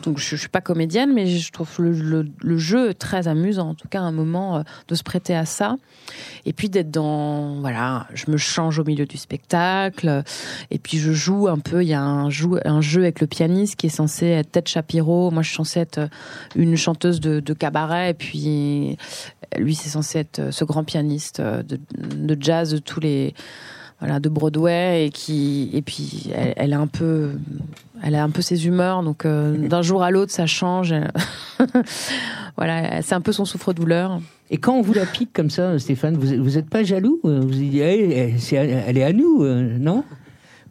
[0.04, 3.70] donc je, je suis pas comédienne, mais je trouve le, jeu très amusant.
[3.70, 5.78] En tout cas un moment de se prêter à ça.
[6.46, 10.24] Et puis d'être dans voilà, je me change au milieu du spectacle.
[10.72, 11.84] Et puis je joue un peu.
[11.84, 15.32] Il y a un jeu avec le pianiste qui est censé être Ted Shapiro.
[15.32, 16.10] Moi je suis censée être
[16.56, 18.12] une chanteuse de, de cabaret.
[18.12, 18.98] Et puis
[19.58, 20.09] lui c'est censé
[20.40, 23.34] euh, ce grand pianiste euh, de, de jazz de tous les
[24.00, 27.32] voilà de Broadway et qui et puis elle, elle a un peu
[28.02, 29.04] elle a un peu ses humeurs.
[29.04, 30.94] Donc euh, d'un jour à l'autre ça change.
[32.58, 34.20] Voilà c'est un peu son souffre-douleur.
[34.50, 37.42] Et quand on vous la pique comme ça, Stéphane, vous vous êtes pas jaloux Vous
[37.42, 37.82] vous dites,
[38.40, 40.04] c'est- elle est à nous, non?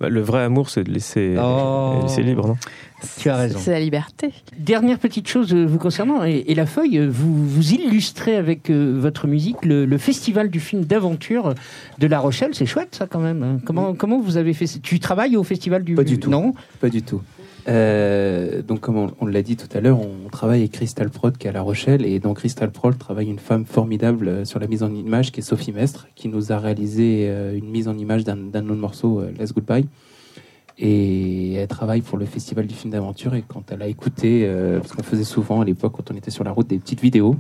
[0.01, 2.01] Bah, le vrai amour, c'est de laisser, Oh.
[2.03, 2.57] laisser libre, non?
[3.21, 3.59] Tu as raison.
[3.61, 7.33] c'est la liberté Dernière petite chose euh, vous concernant, et, et la feuille, euh, vous,
[7.47, 11.55] vous illustrez avec euh, votre musique le, le festival du film d'aventure
[11.99, 12.51] de La Rochelle.
[12.55, 13.43] C'est chouette ça quand même.
[13.43, 13.61] hein.
[13.65, 14.79] Comment, comment vous avez fait ça?
[14.83, 16.31] Tu travailles au festival du Pas du tout.
[16.31, 16.55] Non?
[16.81, 17.23] Pas du tout.
[17.69, 21.37] Euh, donc, comme on, on l'a dit tout à l'heure, on travaille avec Crystal Prod
[21.37, 22.05] qui est à La Rochelle.
[22.07, 25.43] Et dans Crystal Prod travaille une femme formidable sur la mise en image qui est
[25.43, 29.21] Sophie Mestre, qui nous a réalisé euh, une mise en image d'un de nos morceaux,
[29.21, 29.87] euh, Let's Goodbye.
[30.81, 33.35] Et elle travaille pour le festival du film d'aventure.
[33.35, 36.31] Et quand elle a écouté, euh, parce qu'on faisait souvent à l'époque, quand on était
[36.31, 37.37] sur la route, des petites vidéos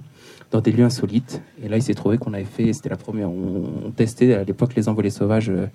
[0.51, 1.41] dans des lieux insolites.
[1.63, 4.45] Et là, il s'est trouvé qu'on avait fait, c'était la première, on, on testait à
[4.45, 5.67] l'époque les envolées sauvages euh,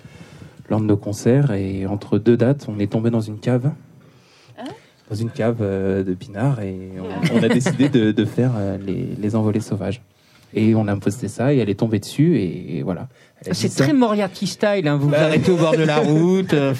[0.69, 1.51] lors de nos concerts.
[1.51, 3.71] Et entre deux dates, on est tombé dans une cave
[5.09, 9.15] dans une cave euh, de Pinard et on, on a décidé de, de faire les,
[9.19, 10.01] les envolées sauvages.
[10.55, 13.07] Et on a posté ça et elle est tombée dessus et, voilà.
[13.51, 14.87] C'est très Moriarty style.
[14.87, 14.95] hein.
[14.97, 16.53] Vous vous Bah, arrêtez au bord de la route.
[16.53, 16.73] euh,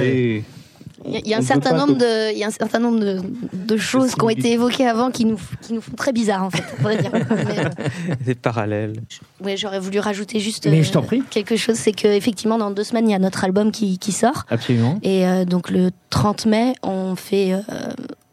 [0.00, 0.42] Et
[1.06, 3.20] Il y a- un certain nombre de, il y a un certain nombre de,
[3.52, 6.50] de choses qui ont été évoquées avant qui nous, qui nous font très bizarre en
[6.50, 6.62] fait,
[7.02, 7.10] dire.
[7.30, 8.94] Mais, euh, Des parallèles.
[9.42, 11.22] ouais, j'aurais voulu rajouter juste Mais euh, je t'en prie.
[11.30, 14.12] quelque chose, c'est que effectivement dans deux semaines il y a notre album qui, qui
[14.12, 14.98] sort Absolument.
[15.02, 17.60] et euh, donc le 30 mai on fait euh,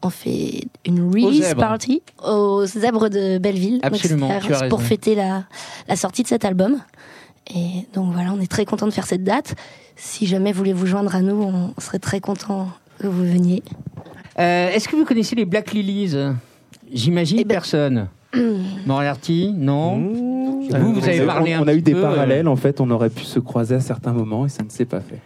[0.04, 3.82] on fait une release party aux zèbres de Belleville.
[3.82, 5.44] Donc, Absolument, tu as pour fêter la,
[5.88, 6.78] la sortie de cet album.
[7.56, 9.56] Et donc voilà, on est très content de faire cette date.
[9.96, 13.64] Si jamais vous voulez vous joindre à nous, on serait très content que vous veniez.
[14.40, 16.16] Euh, Est-ce que vous connaissez les Black Lilies?
[16.92, 18.08] J'imagine Eh ben- personne.
[18.86, 22.48] Moriarty, non Vous, vous avez on, parlé un on a eu des peu, euh, parallèles,
[22.48, 25.02] en fait, on aurait pu se croiser à certains moments et ça ne s'est pas
[25.02, 25.20] fait.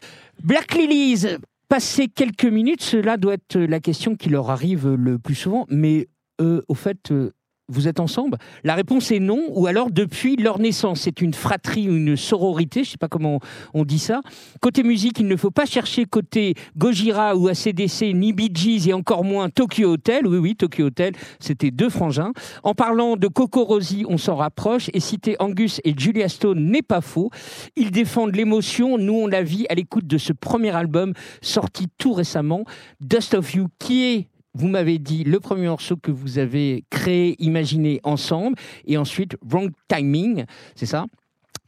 [0.44, 1.28] Black Lilies,
[1.70, 5.66] passer quelques minutes, cela doit être la question qui leur arrive le plus souvent.
[5.70, 6.08] Mais
[6.42, 7.32] euh, au fait, euh,
[7.68, 11.02] vous êtes ensemble La réponse est non, ou alors depuis leur naissance.
[11.02, 13.40] C'est une fratrie ou une sororité, je ne sais pas comment
[13.74, 14.22] on dit ça.
[14.62, 18.94] Côté musique, il ne faut pas chercher côté Gojira ou ACDC, ni Bee Gees et
[18.94, 20.28] encore moins Tokyo Hotel.
[20.28, 22.34] Oui, oui, Tokyo Hotel, c'était deux frangins.
[22.64, 24.90] En parlant de Coco Rosie, on s'en rapproche.
[24.94, 27.30] Et citer Angus et Julia Stone n'est pas faux.
[27.76, 28.98] Ils défendent l'émotion.
[28.98, 32.64] Nous, on la vit à l'écoute de ce premier album sorti tout récemment,
[33.02, 37.36] Dust of You, qui est vous m'avez dit le premier morceau que vous avez créé,
[37.44, 41.06] imaginé ensemble, et ensuite Wrong Timing, c'est ça?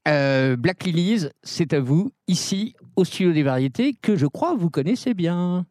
[0.08, 4.70] Euh, Black Lilies, c'est à vous, ici, au studio des variétés, que je crois vous
[4.70, 5.66] connaissez bien.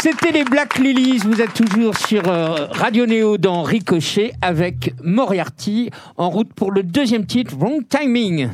[0.00, 1.18] C'était les Black Lilies.
[1.24, 6.84] Vous êtes toujours sur euh, Radio Néo dans Ricochet avec Moriarty en route pour le
[6.84, 8.48] deuxième titre, Wrong Timing.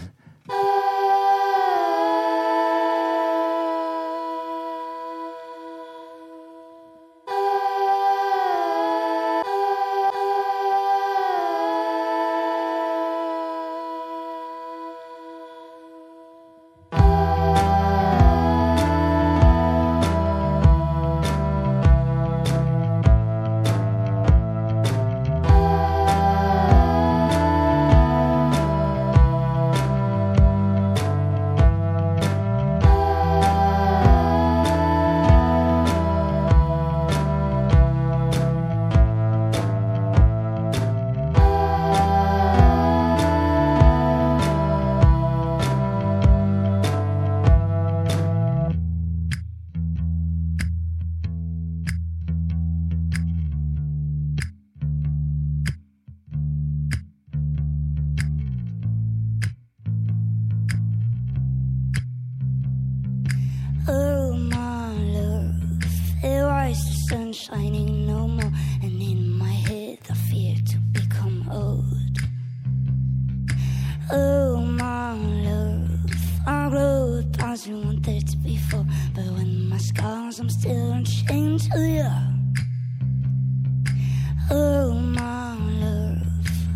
[67.54, 68.52] The shining no more,
[68.82, 72.18] and in my head I fear to become old.
[74.10, 75.88] Oh my love,
[76.46, 78.84] I grew as you wanted before,
[79.14, 82.10] but when my scars I'm still unchained to you.
[84.50, 86.26] Oh my love,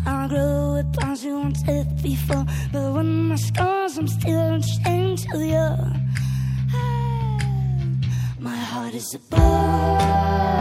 [0.05, 5.77] I grew as you wanted before, but when my scars I'm still unchained to you.
[6.73, 7.39] Ah,
[8.39, 10.58] my heart is a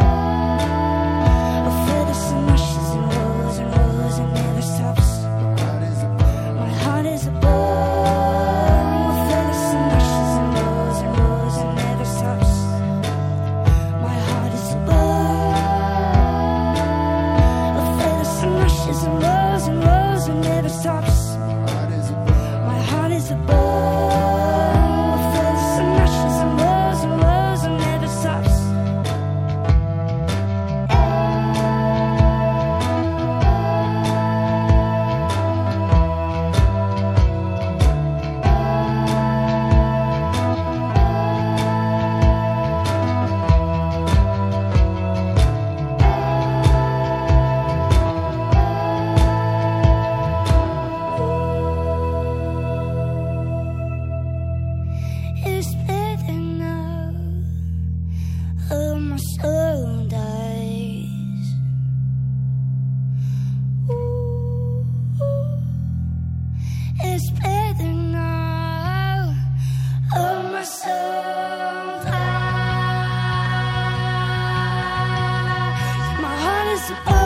[76.79, 77.18] is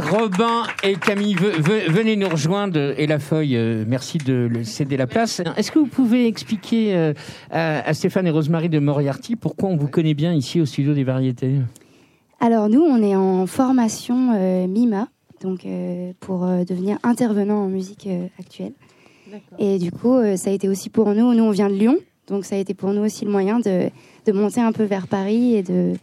[0.00, 2.94] Robin et Camille, ve- ve- venez nous rejoindre.
[2.98, 5.40] Et la feuille, euh, merci de le céder la place.
[5.56, 7.12] Est-ce que vous pouvez expliquer euh,
[7.50, 10.94] à, à Stéphane et Rosemary de Moriarty pourquoi on vous connaît bien ici au studio
[10.94, 11.56] des variétés?
[12.40, 15.08] Alors nous, on est en formation euh, MIMA,
[15.42, 18.72] donc euh, pour euh, devenir intervenant en musique euh, actuelle.
[19.58, 21.96] Et du coup, euh, ça a été aussi pour nous, nous on vient de Lyon,
[22.26, 23.88] donc ça a été pour nous aussi le moyen de,
[24.26, 25.94] de monter un peu vers Paris et de,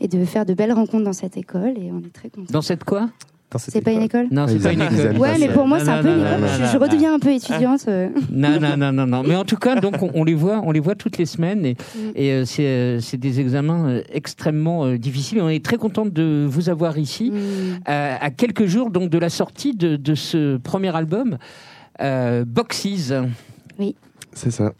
[0.00, 1.74] et de faire de belles rencontres dans cette école.
[1.78, 2.52] Et on est très contents.
[2.52, 3.10] Dans cette quoi?
[3.56, 5.16] C'est pas une école Non, c'est pas une école.
[5.18, 6.48] Ouais, mais pour moi, Non, c'est un peu une école.
[6.72, 7.84] Je, redeviens un peu étudiante.
[7.88, 8.08] euh.
[8.30, 9.22] Non, non, non, non, non.
[9.26, 11.76] Mais en tout cas, donc on, les voit, on les voit toutes les semaines et,
[12.14, 15.40] et, euh, c'est, euh, c'est des examens extrêmement difficiles.
[15.40, 17.32] On est très content de vous avoir ici
[17.88, 21.38] euh, à quelques jours donc de la sortie de, de ce premier album,
[22.02, 23.12] euh, Boxes.
[23.78, 23.94] Oui.
[24.34, 24.72] C'est ça.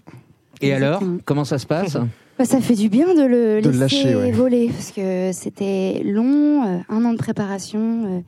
[0.60, 1.96] Et alors, comment ça se passe?
[2.38, 4.30] Bah, ça fait du bien de le De laisser le lâcher, ouais.
[4.30, 7.80] voler parce que c'était long, euh, un an de préparation.
[8.18, 8.20] euh,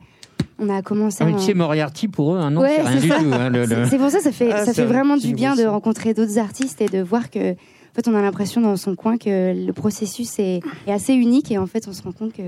[0.61, 1.17] on a commencé.
[1.21, 3.07] Ah, mais en- tu sais, Moriarty, pour eux, un an, Ouais, c'est rien c'est du
[3.09, 3.17] ça.
[3.19, 3.33] tout.
[3.33, 5.55] hein, le- le- C'est pour ça, ça fait, Ah, ça fait vrai, vraiment du bien
[5.55, 8.95] de rencontrer d'autres artistes et de voir que, en fait, on a l'impression dans son
[8.95, 12.33] coin que le processus est, est assez unique et en fait, on se rend compte
[12.33, 12.43] que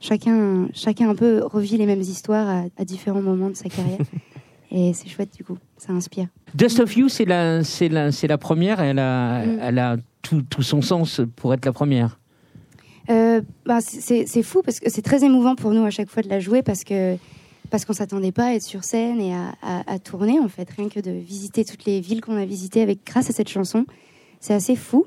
[0.00, 3.98] chacun, chacun un peu revit les mêmes histoires à, à différents moments de sa carrière.
[4.70, 6.26] et c'est chouette du coup, ça inspire.
[6.54, 8.80] Dust of You, c'est la, c'est la, c'est la première.
[8.80, 9.58] Elle a, Mm.
[9.62, 12.18] elle a tout, tout son sens pour être la première.
[13.10, 16.22] Euh, bah, c'est c'est fou parce que c'est très émouvant pour nous à chaque fois
[16.22, 17.16] de la jouer parce que
[17.70, 20.68] parce qu'on s'attendait pas à être sur scène et à, tourner en fait.
[20.70, 23.84] Rien que de visiter toutes les villes qu'on a visitées avec grâce à cette chanson.
[24.40, 25.06] C'est assez fou.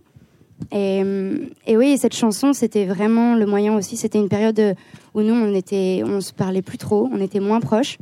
[0.72, 3.97] Et, hum, et oui cette chanson c'était vraiment le moyen aussi.
[3.97, 4.76] C'était une période
[5.16, 7.97] où nous on était on se parlait plus trop on était moins proches.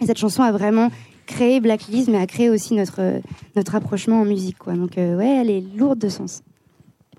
[0.00, 0.90] Et cette chanson a vraiment
[1.26, 3.20] créé Blacklist mais a créé aussi notre
[3.56, 6.42] notre rapprochement en musique donc euh, ouais elle est lourde de sens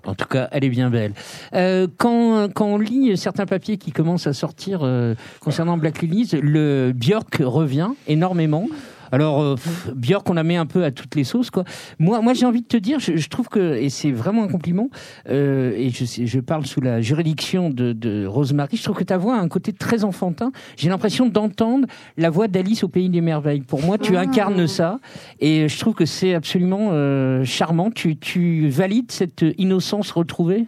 [0.06, 1.12] En tout cas, elle est bien belle.
[1.54, 6.30] Euh, quand, quand on lit certains papiers qui commencent à sortir euh, concernant Black Lilies,
[6.40, 8.66] le Björk revient énormément.
[9.14, 9.54] Alors, euh,
[9.94, 11.62] Björk, on la met un peu à toutes les sauces, quoi.
[12.00, 14.48] Moi, moi j'ai envie de te dire, je, je trouve que, et c'est vraiment un
[14.48, 14.88] compliment,
[15.28, 19.16] euh, et je, je parle sous la juridiction de, de Rosemary, je trouve que ta
[19.16, 20.50] voix a un côté très enfantin.
[20.76, 21.86] J'ai l'impression d'entendre
[22.16, 23.60] la voix d'Alice au Pays des Merveilles.
[23.60, 24.22] Pour moi, tu Ah.
[24.22, 24.98] incarnes ça,
[25.38, 27.92] et je trouve que c'est absolument euh, charmant.
[27.92, 30.66] Tu, tu valides cette innocence retrouvée?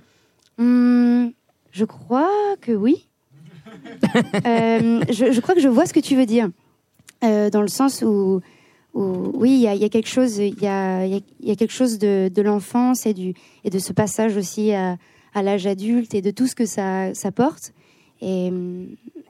[0.59, 1.33] Hum,
[1.73, 2.31] je crois
[2.61, 3.09] que oui.
[4.47, 6.49] Euh, je, je crois que je vois ce que tu veux dire.
[7.25, 8.41] Euh, dans le sens où,
[8.95, 11.23] où oui, il y a, il y a quelque chose, il y a, y
[11.57, 14.97] quelque chose de, de l'enfance et, du, et de ce passage aussi à,
[15.35, 17.73] à l'âge adulte et de tout ce que ça, ça porte.
[18.21, 18.51] Et,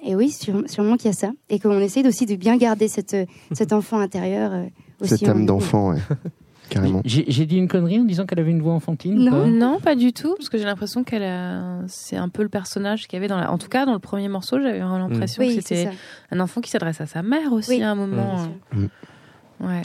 [0.04, 1.32] et oui, sûre- sûrement qu'il y a ça.
[1.48, 3.16] Et qu'on essaye aussi de bien garder cette,
[3.52, 4.52] cet enfant intérieur.
[4.52, 4.64] euh,
[5.00, 5.46] aussi âme nous.
[5.46, 5.98] d'enfant, ouais.
[6.68, 7.00] Carrément.
[7.04, 9.78] J'ai dit une connerie en disant qu'elle avait une voix enfantine Non.
[9.80, 11.78] pas du tout, parce que j'ai l'impression qu'elle a...
[11.86, 13.52] c'est un peu le personnage qu'il y avait dans la...
[13.52, 15.88] En tout cas, dans le premier morceau, j'avais vraiment l'impression Oui, que c'était
[16.32, 18.46] un enfant qui s'adresse à sa mère aussi Oui, à un moment.
[18.74, 18.86] euh,
[19.60, 19.82] Ouais.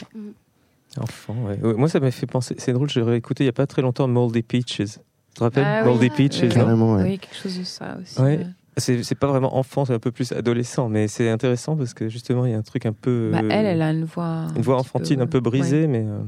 [1.00, 1.58] Enfant, ouais.
[1.62, 2.54] Ouais, Moi, ça m'a fait penser.
[2.58, 4.76] C'est drôle, j'ai réécouté il n'y a pas très longtemps Moldy Peaches.
[4.76, 4.86] Tu
[5.34, 5.88] te rappelles Ah oui.
[5.90, 6.54] Moldy Peaches, Euh, non?
[6.54, 7.02] Carrément, ouais.
[7.04, 8.20] Oui, quelque chose de ça aussi.
[8.20, 8.46] Ouais.
[8.78, 12.46] C'est pas vraiment enfant, c'est un peu plus adolescent, mais c'est intéressant parce que justement,
[12.46, 13.28] il y a un truc un peu.
[13.32, 14.46] Bah, elle, elle a une voix.
[14.56, 15.86] Une voix enfantine peu- un peu brisée, ouais.
[15.86, 16.04] mais.
[16.06, 16.20] euh,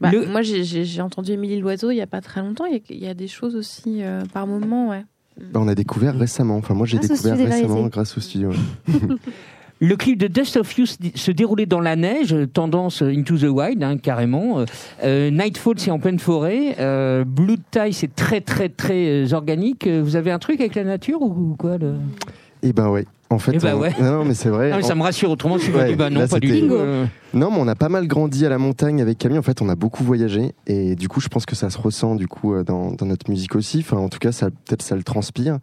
[0.00, 2.64] Bah, Le- Moi, j'ai- entendu Émilie Loiseau il n'y a pas très longtemps.
[2.66, 5.04] Il y a- il y, a des choses aussi euh, par moment, ouais.
[5.52, 6.56] Bah, on a découvert récemment.
[6.56, 8.50] Enfin, moi, j'ai découvert récemment grâce au studio.
[8.50, 8.94] ouais.
[9.80, 13.82] Le clip de Dust of You se, déroulait dans la neige, tendance Into the Wild,
[13.82, 14.64] hein, carrément.
[15.02, 16.76] Euh, Nightfall, c'est en pleine forêt.
[16.78, 19.88] Euh, Blue Tie, c'est très, très, très euh, organique.
[19.88, 21.94] Vous avez un truc avec la nature ou, quoi le...
[22.62, 23.06] Et ben ouais.
[23.32, 23.92] En fait, Eh on- ouais.
[24.00, 24.70] non, non, mais c'est vrai.
[24.76, 26.52] Mais Ça En- me rassure, autrement, je suis Ouais, dit, bah non, là, pas du
[26.52, 27.06] euh.
[27.32, 29.38] Non, mais on a pas mal grandi à la montagne avec Camille.
[29.38, 32.14] En fait, on a beaucoup voyagé et du coup, je pense que ça se ressent
[32.14, 33.78] du coup euh, dans, dans notre musique aussi.
[33.80, 35.58] Enfin, en tout cas, ça peut-être ça le transpire.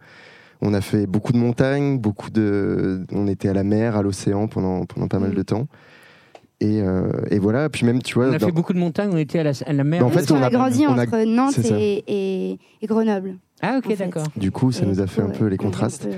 [0.62, 3.06] On a fait beaucoup de montagnes, beaucoup de.
[3.12, 5.34] On était à la mer, à l'océan pendant pendant pas mal Mm.
[5.34, 5.66] de temps.
[6.60, 7.68] Et, euh, et voilà.
[7.70, 8.26] Puis même, tu vois.
[8.26, 10.00] On a dans- fait beaucoup de montagnes, on était à la, à la mer.
[10.00, 13.36] Bah, en fait, on a, grandi on a- entre Nantes et, et- et Grenoble.
[13.62, 13.96] Ah, en ok, fait.
[13.96, 14.26] d'accord.
[14.36, 16.06] Du coup, ça Et nous a fait coup, un peu ouais, les contrastes.
[16.06, 16.16] un peu-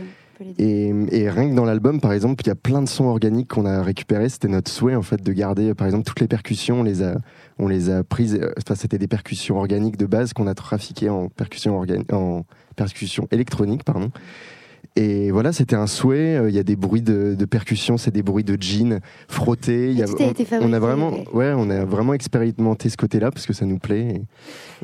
[0.59, 3.49] Et, et rien que dans l'album, par exemple, il y a plein de sons organiques
[3.49, 4.29] qu'on a récupérés.
[4.29, 6.81] C'était notre souhait, en fait, de garder, par exemple, toutes les percussions.
[6.81, 7.17] On les a,
[7.59, 8.35] on les a prises.
[8.35, 12.45] euh, Enfin, c'était des percussions organiques de base qu'on a trafiquées en percussions en
[12.77, 14.11] percussions électroniques, pardon.
[14.95, 16.37] Et voilà, c'était un souhait.
[16.37, 19.91] Euh, Il y a des bruits de, de percussions, c'est des bruits de jeans frottés.
[19.91, 21.53] Il y a, été on, on a vraiment, ouais.
[21.57, 24.23] on a vraiment expérimenté ce côté-là parce que ça nous plaît.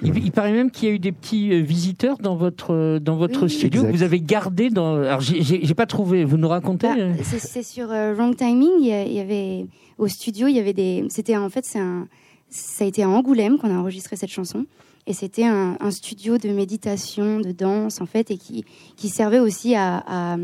[0.02, 2.72] Et- Il, il paraît même qu'il y a eu des petits euh, visiteurs dans votre,
[2.72, 3.50] euh, dans votre Oui.
[3.50, 3.82] studio.
[3.82, 3.96] Exact.
[3.96, 4.94] Vous avez gardé dans.
[4.96, 6.24] Alors, j'ai- pas trouvé.
[6.24, 8.70] Vous nous racontez Bah, euh c'est- sur euh, Wrong Timing.
[8.80, 9.66] Il y, a- il y avait
[9.98, 11.04] au studio, il y avait des.
[11.10, 12.08] C'était en fait, c'est un.
[12.48, 14.64] Ça a été à Angoulême qu'on a enregistré cette chanson.
[15.08, 20.36] Et c'était un, studio de méditation, de danse, en fait, et qui, servait aussi à,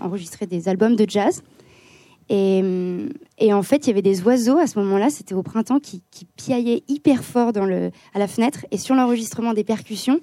[0.00, 1.42] enregistrer des albums de jazz.
[2.30, 6.02] Et, en fait, il y avait des oiseaux à ce moment-là, c'était au printemps, qui,
[6.34, 8.64] piaillaient hyper fort à la fenêtre.
[8.70, 10.20] Et sur l'enregistrement des percussions,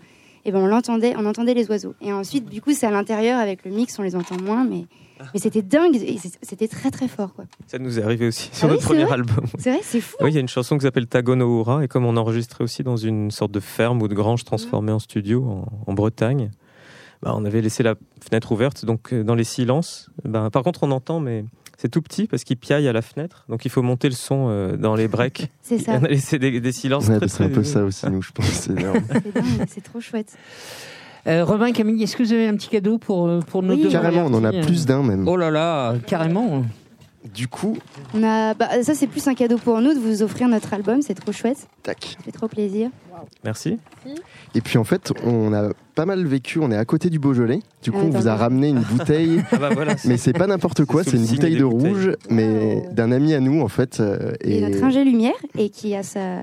[0.47, 1.93] et ben on l'entendait, on entendait les oiseaux.
[2.01, 4.85] Et ensuite, du coup, c'est à l'intérieur avec le mix, on les entend moins, mais,
[5.33, 7.45] mais c'était dingue, et c'était très très fort, quoi.
[7.67, 9.45] Ça nous est arrivé aussi sur Ah oui, notre premier album.
[9.59, 10.15] C'est vrai, c'est fou.
[10.21, 12.81] Oui, il y a une chanson qui s'appelle Tagono Ura, et comme on enregistrait aussi
[12.81, 16.49] dans une sorte de ferme ou de grange transformée en studio en, en Bretagne,
[17.21, 20.09] bah, on avait laissé la fenêtre ouverte, donc euh, dans les silences.
[20.23, 21.43] bah, par contre, on entend, mais
[21.77, 24.47] c'est tout petit parce qu'il piaille à la fenêtre, donc il faut monter le son
[24.49, 25.49] euh, dans les breaks.
[25.61, 25.93] C'est ça.
[26.01, 28.45] On a laissé des, des silences Ouais, c'est un peu ça aussi, nous, je pense.
[28.47, 29.01] C'est énorme.
[29.33, 30.35] C'est c'est trop chouette.
[31.27, 33.83] Euh, Robin, Camille, est-ce que vous avez un petit cadeau pour, euh, pour nos Oui.
[33.83, 35.27] deux Carrément, on en a Moriarty, plus d'un même.
[35.27, 36.63] Oh là là, carrément.
[37.33, 37.77] Du coup,
[38.13, 41.01] On a, bah, ça c'est plus un cadeau pour nous de vous offrir notre album,
[41.01, 41.67] c'est trop chouette.
[41.83, 42.15] tac.
[42.17, 42.89] Ça fait trop plaisir.
[43.43, 43.77] Merci.
[44.55, 46.59] Et puis en fait, on a pas mal vécu.
[46.59, 47.59] On est à côté du Beaujolais.
[47.81, 49.41] Du coup, Ah, on vous a ramené une bouteille.
[49.51, 49.97] Ah bah voilà.
[49.97, 53.39] c'est- Mais c'est pas n'importe quoi, c'est une bouteille de rouge, mais d'un ami à
[53.39, 53.99] nous en fait.
[53.99, 56.41] euh, Et, Et, notre ingé lumière et qui a sa,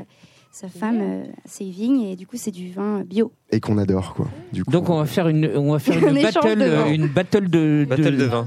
[0.55, 3.33] sa femme, euh, ses vignes et du coup c'est du vin bio.
[3.51, 4.29] et qu'on adore quoi.
[4.53, 4.71] Du coup.
[4.71, 6.87] Donc on va faire une, on va faire Un une battle, de vin.
[6.87, 8.47] euh, une battle de, Battle de vin.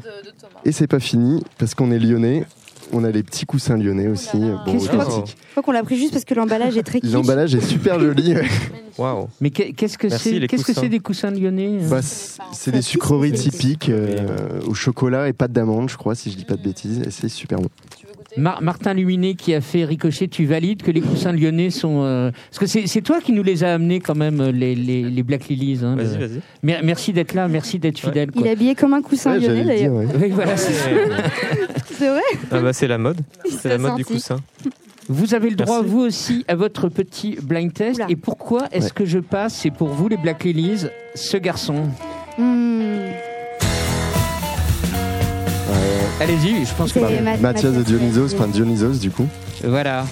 [0.63, 2.45] Et c'est pas fini parce qu'on est lyonnais.
[2.93, 4.37] On a les petits coussins lyonnais aussi.
[4.39, 5.35] Bon, Qu'est-ce que authentiques.
[5.47, 7.11] Je crois qu'on l'a pris juste parce que l'emballage est très kitsch.
[7.11, 8.35] L'emballage est super joli.
[8.97, 9.27] Waouh.
[9.41, 12.41] Mais qu'est- qu'est-ce que Merci, c'est Qu'est-ce que c'est des coussins lyonnais euh Bah, c'est
[12.53, 16.45] c'est des sucreries typiques euh, au chocolat et pâte d'amande, je crois, si je dis
[16.45, 17.01] pas de bêtises.
[17.05, 17.67] Et c'est super bon.
[18.35, 22.01] Mar- Martin Luminet qui a fait Ricochet, tu valides que les coussins lyonnais sont.
[22.03, 25.03] euh, Parce que c'est toi qui nous les as amenés quand même, euh, les, les,
[25.03, 25.79] les Black Lilies.
[25.83, 26.39] hein, Vas-y, le- vas-y.
[26.63, 28.29] Mer- Merci d'être là, merci d'être fidèle.
[28.35, 29.93] Il est habillé comme un coussin Ouais, lyonnais d'ailleurs.
[29.93, 30.07] ouais.
[30.21, 32.21] Oui, voilà, c'est vrai
[32.51, 33.17] Ah bah c'est la mode.
[33.49, 34.37] C'est la mode du coussin.
[35.09, 35.89] Vous avez le droit, Merci.
[35.89, 37.95] vous aussi, à votre petit blind test.
[37.95, 38.05] Oula.
[38.09, 38.91] Et pourquoi est-ce Ouais.
[38.93, 41.83] que je passe C'est pour vous, les Black Lilies, ce garçon?
[42.37, 42.97] Hmm.
[46.19, 46.99] Allez-y, je pense que.
[46.99, 49.27] C'est Ma- Mathias de Dionysos, enfin Dionysos du coup.
[49.63, 50.05] Voilà.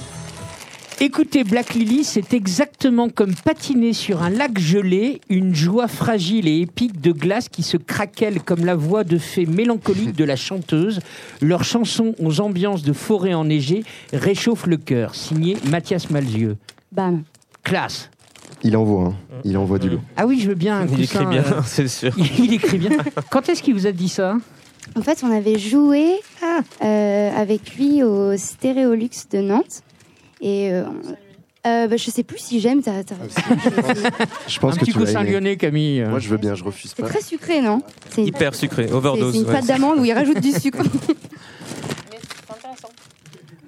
[1.02, 6.62] Écoutez, Black Lily, c'est exactement comme patiner sur un lac gelé, une joie fragile et
[6.62, 11.00] épique de glace qui se craquelle comme la voix de fée mélancolique de la chanteuse.
[11.42, 13.84] Leurs chansons aux ambiances de forêt enneigée
[14.14, 15.16] réchauffent le cœur.
[15.16, 16.56] Signé Mathias Malzieux.
[16.94, 17.24] Bam.
[17.64, 18.10] Classe.
[18.64, 19.16] Il envoie, hein.
[19.44, 20.00] il envoie du lot.
[20.16, 22.14] Ah oui, je veux bien un Il coussin, écrit bien, euh, c'est sûr.
[22.40, 22.92] il écrit bien.
[23.30, 24.38] Quand est-ce qu'il vous a dit ça?
[24.98, 26.20] En fait, on avait joué
[26.84, 29.82] euh, avec lui au Stéréolux de Nantes.
[30.42, 30.84] Et euh,
[31.66, 32.82] euh, bah, je sais plus si j'aime.
[32.82, 33.16] t'as- t'as-
[34.48, 36.04] Je pense Un que petit tu coussin lyonnais, Camille.
[36.04, 37.10] Moi je veux bien, je refuse C'est pas.
[37.10, 37.82] très sucré, non?
[38.10, 39.34] C'est Hyper sucré, c'est- overdose.
[39.34, 39.54] c'est une ouais.
[39.54, 40.80] pâte d'amande où il rajoute du sucre.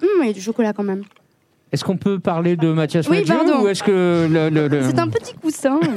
[0.00, 1.02] Hum, il y a du chocolat quand même.
[1.72, 3.24] Est-ce qu'on peut parler de Mathias Oui,
[3.62, 5.78] ou est-ce que le, le- le- C'est un petit coussin.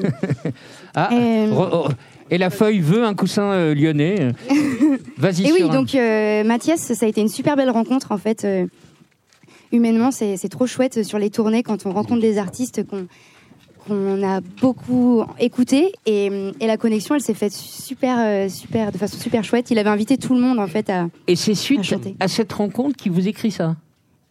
[0.93, 1.87] Ah, Euh, re- oh,
[2.31, 4.31] et la feuille veut un coussin euh, lyonnais.
[5.17, 5.45] Vas-y.
[5.47, 8.43] Et oui, un- donc euh, Mathias, ça a été une super belle rencontre en fait.
[8.45, 8.65] euh,
[9.71, 13.07] humainement, c'est c'est trop chouette sur les tournées quand on rencontre des artistes qu'on
[13.87, 16.29] qu'on a beaucoup écouté et,
[16.59, 19.71] et la connexion, elle s'est faite super, super, de façon super chouette.
[19.71, 21.07] Il avait invité tout le monde en fait à.
[21.27, 23.75] Et c'est suite à cette rencontre qui vous écrit ça?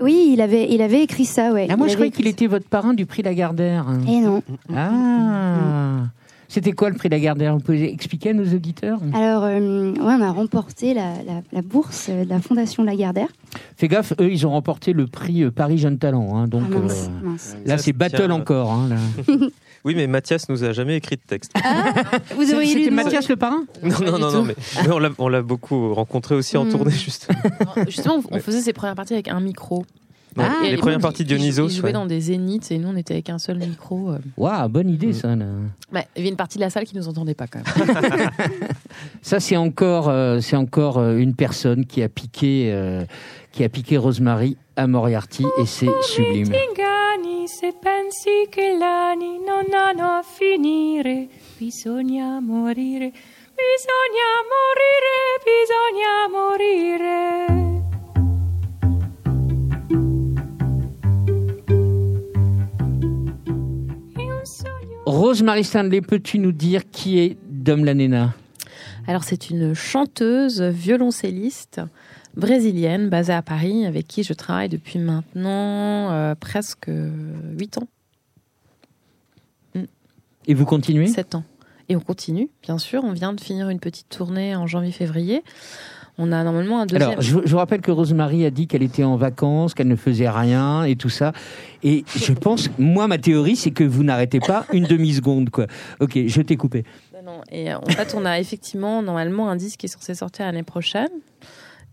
[0.00, 1.66] Oui, il avait, il avait écrit ça, ouais.
[1.68, 3.86] Ah, moi, Il je croyais qu'il était votre parrain du prix Lagardère.
[4.08, 4.40] Eh non.
[4.74, 6.04] Ah.
[6.52, 8.98] C'était quoi le prix Lagardère Vous pouvez expliquer à nos auditeurs?
[9.14, 13.28] Alors, euh, ouais, on a remporté la, la- la bourse euh, de la Fondation Lagardère.
[13.76, 16.36] Fais gaffe, eux, ils ont remporté le prix euh, Paris Jeune Talent.
[16.36, 17.56] hein, donc Ah, mince, euh, mince.
[17.64, 18.72] là, c'est battle encore.
[18.72, 18.96] hein, là.
[19.84, 21.52] Oui, mais Mathias nous a jamais écrit de texte.
[22.36, 23.64] Vous C'est- auriez C'était lu Mathias le parrain?
[23.82, 26.70] Non, non, non, non, mais, mais on l'a- on l'a beaucoup rencontré aussi en Hmm.
[26.70, 27.38] tournée, justement.
[27.88, 29.86] Justement, on faisait ses premières parties avec un micro.
[30.36, 31.68] Ouais, Ah, les Et premières parties de Dionysos.
[31.68, 31.92] Il jouait ouais.
[31.92, 34.10] dans des zéniths et nous, on était avec un seul micro.
[34.10, 34.18] euh.
[34.36, 35.34] Waouh, bonne idée, ça.
[35.34, 35.44] là.
[35.90, 38.30] Bah, il y avait une partie de la salle qui nous entendait pas quand même.
[39.22, 43.04] Ça, c'est encore, euh, c'est encore euh, une personne qui a piqué, euh,
[43.52, 46.46] qui a piqué Rosemary à Moriarty et c'est sublime.
[46.52, 51.28] Inganni se pensi che gli anni non hanno a finire,
[51.58, 53.12] bisogna morire,
[53.56, 57.69] bisogna morire, bisogna morire.
[65.10, 68.32] Rosemary Stanley, peux-tu nous dire qui est Dom Lanena?
[69.08, 71.80] Alors, c'est une chanteuse, violoncelliste
[72.36, 77.88] brésilienne basée à Paris avec qui je travaille depuis maintenant euh, presque 8 ans,
[80.46, 81.08] Et vous continuez?
[81.08, 81.44] 7 ans.
[81.88, 83.02] Et on continue, bien sûr.
[83.02, 85.42] On vient de finir une petite tournée en janvier-février.
[86.22, 87.12] On a normalement un deuxième.
[87.12, 89.96] Alors, je, je vous rappelle que Rosemary a dit qu'elle était en vacances, qu'elle ne
[89.96, 91.32] faisait rien et tout ça.
[91.82, 95.66] Et je pense, moi, ma théorie, c'est que vous n'arrêtez pas une demi-seconde, quoi.
[95.98, 96.84] Ok, je t'ai coupé.
[97.14, 97.40] Non, non.
[97.50, 100.62] Et euh, en fait, on a effectivement normalement un disque qui est censé sortir l'année
[100.62, 101.08] prochaine.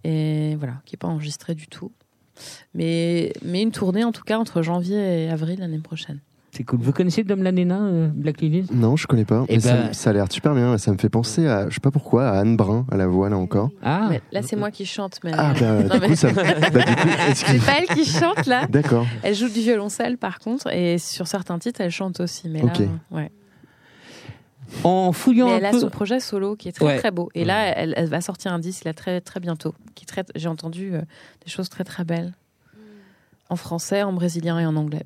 [0.04, 1.94] Et voilà, qui n'est pas enregistré du tout.
[2.74, 6.20] Mais, mais une tournée en tout cas entre janvier et avril l'année prochaine.
[6.58, 6.80] C'est cool.
[6.82, 8.66] Vous connaissez Dom Lanena, euh, Black Lilies?
[8.74, 9.46] Non, je connais pas.
[9.48, 10.76] Eh Mais ça, ben- ça a l'air super bien.
[10.80, 13.30] Ça me fait penser à, je sais pas pourquoi, à Anne Brun, à la voix
[13.30, 13.70] là encore.
[13.84, 15.20] Ah, Mais là, c'est moi qui chante.
[15.24, 15.32] Mais...
[15.38, 16.32] Ah, bah, Non, du mais- coup, ça.
[16.32, 16.80] Bah, du coup,
[17.36, 18.66] C'est pas elle qui chante là.
[18.68, 19.06] D'accord.
[19.22, 22.50] Elle joue du violoncelle par contre, et sur certains titres, elle chante aussi.
[22.50, 22.80] Mais Ok.
[22.80, 23.32] là, ouais.
[24.84, 26.98] en fouillant Mais un elle a son projet solo qui est très Ouais.
[26.98, 27.30] très beau.
[27.36, 29.76] Et là, elle, elle va sortir un disque là très très bientôt.
[29.94, 31.02] Qui traite, j'ai entendu euh,
[31.46, 32.34] des choses très très belles
[33.50, 35.04] en français, en brésilien et en anglais.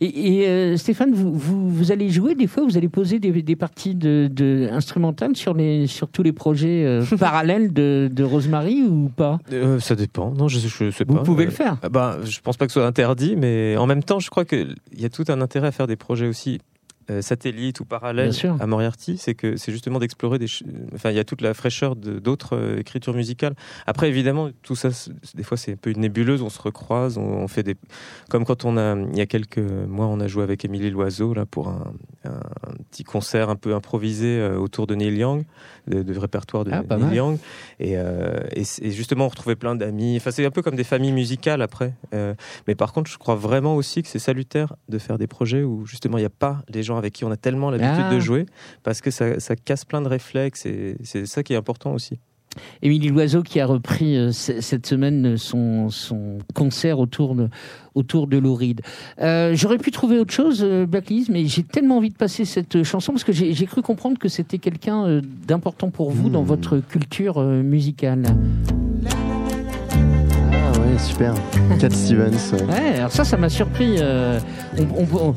[0.00, 3.30] Et, et, euh, Stéphane, vous, vous, vous allez jouer des fois, vous allez poser des,
[3.42, 8.24] des parties de, de instrumentales sur, les, sur tous les projets euh, parallèles de, de
[8.24, 9.38] Rosemary ou pas?
[9.52, 10.32] Euh, ça dépend.
[10.32, 11.22] Non, je, je sais Vous pas.
[11.22, 11.76] pouvez Euh, le faire.
[11.82, 14.44] ah bah, je pense pas que ce soit interdit, mais en même temps, je crois
[14.44, 16.58] qu'il y a tout un intérêt à faire des projets aussi
[17.10, 17.84] euh, satellites ou
[18.32, 18.56] sûr.
[18.60, 19.16] à Moriarty.
[19.18, 20.46] C'est que c'est justement d'explorer des.
[20.94, 23.54] Enfin, il y a toute la fraîcheur d'autres euh, écritures musicales.
[23.86, 24.88] Après, évidemment, tout ça,
[25.34, 26.42] des fois, c'est un peu une nébuleuse.
[26.42, 27.76] On se recroise, on, on fait des.
[28.30, 31.34] Comme quand on a, il y a quelques mois, on a joué avec Émilie Loiseau
[31.34, 31.92] là pour un,
[32.24, 35.44] un petit concert un peu improvisé euh, autour de Neil Young,
[35.86, 37.16] de, de répertoire de Ah, Neil.
[37.16, 37.38] Young.
[37.80, 37.94] Et,
[38.52, 40.16] et, c- et justement, on retrouvait plein d'amis.
[40.16, 41.94] Enfin, c'est un peu comme des familles musicales après.
[42.66, 45.84] Mais par contre, je crois vraiment aussi que c'est salutaire de faire des projets où
[45.86, 48.14] justement il n'y a pas les gens avec qui on a tellement l'habitude Ah.
[48.14, 48.46] de jouer,
[48.82, 52.18] parce que ça, ça casse plein de réflexes et c'est ça qui est important aussi.
[52.82, 57.48] Émilie Loiseau qui a repris euh, cette semaine son, son concert autour de,
[57.96, 58.80] autour de Lou Reed.
[59.20, 62.84] Euh, J'aurais pu trouver autre chose, euh, Blacklist, mais j'ai tellement envie de passer cette
[62.84, 66.78] chanson parce que j'ai cru comprendre que c'était quelqu'un euh, d'important pour vous dans votre
[66.78, 68.22] culture euh, musicale.
[70.52, 71.34] Ah ouais, super.
[71.80, 72.52] Cat Stevens.
[72.52, 72.62] ouais.
[72.64, 73.96] Ouais, alors ça, ça m'a surpris.
[73.98, 74.38] euh,
[74.78, 75.34] on, on, on-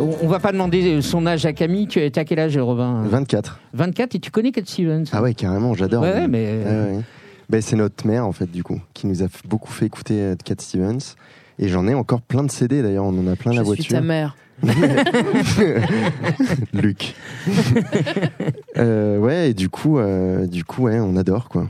[0.00, 1.86] on va pas demander son âge à Camille.
[1.86, 3.02] Tu à quel âge, Robin?
[3.06, 3.60] 24.
[3.74, 5.04] 24 et tu connais Cat Stevens?
[5.12, 6.02] Ah ouais, carrément, j'adore.
[6.02, 7.00] Ouais, mais- ouais.
[7.48, 10.34] Ben, c'est notre mère, en fait, du coup, qui nous a beaucoup fait écouter euh,
[10.44, 11.16] Cat Stevens.
[11.58, 13.74] Et j'en ai encore plein de CD, d'ailleurs, on en a plein Je la suis
[13.74, 13.96] voiture.
[13.96, 14.36] ta mère.
[16.72, 17.14] Luc.
[18.78, 21.68] Euh, ouais, et du coup, euh, du coup, ouais, on adore, quoi.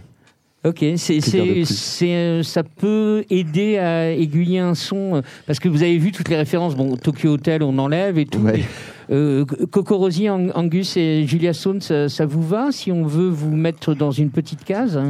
[0.62, 5.70] Ok, c'est, c'est, c'est, euh, ça peut aider à aiguiller un son euh, parce que
[5.70, 6.76] vous avez vu toutes les références.
[6.76, 8.40] Bon, Tokyo Hotel, on enlève et tout.
[8.40, 8.62] Ouais.
[9.11, 13.30] Euh, Coco Rosie, Ang- Angus et Julia Stone, ça, ça vous va si on veut
[13.30, 15.00] vous mettre dans une petite case?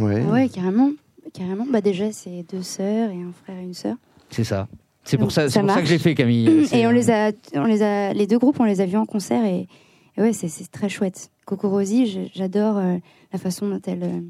[0.00, 0.22] Ouais.
[0.22, 0.90] Ouais, carrément.
[1.32, 1.64] Carrément.
[1.70, 3.94] Bah, déjà, c'est deux sœurs et un frère et une sœur.
[4.30, 4.66] C'est ça.
[5.04, 6.66] C'est pour ça, Ça c'est pour ça que j'ai fait Camille.
[6.72, 9.06] Et on les a, on les a, les deux groupes, on les a vus en
[9.06, 9.66] concert et,
[10.16, 11.30] et ouais, c'est, c'est très chouette.
[11.44, 12.96] Coco Rosie, j'adore euh,
[13.32, 14.20] la façon dont elles, euh,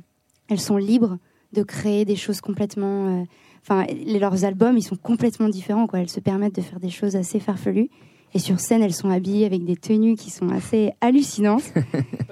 [0.52, 1.18] elles sont libres
[1.52, 3.20] de créer des choses complètement.
[3.20, 3.24] euh,
[3.64, 6.00] Enfin, leurs albums, ils sont complètement différents, quoi.
[6.00, 7.90] Elles se permettent de faire des choses assez farfelues.
[8.34, 11.72] Et sur scène, elles sont habillées avec des tenues qui sont assez hallucinantes,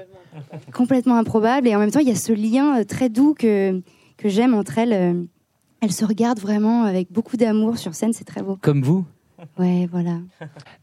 [0.74, 1.68] complètement improbables.
[1.68, 3.80] Et en même temps, il y a ce lien euh, très doux que,
[4.16, 4.92] que j'aime entre elles.
[4.92, 5.22] euh,
[5.80, 8.56] Elles se regardent vraiment avec beaucoup d'amour sur scène, c'est très beau.
[8.60, 9.04] Comme vous?
[9.58, 10.18] Ouais, voilà.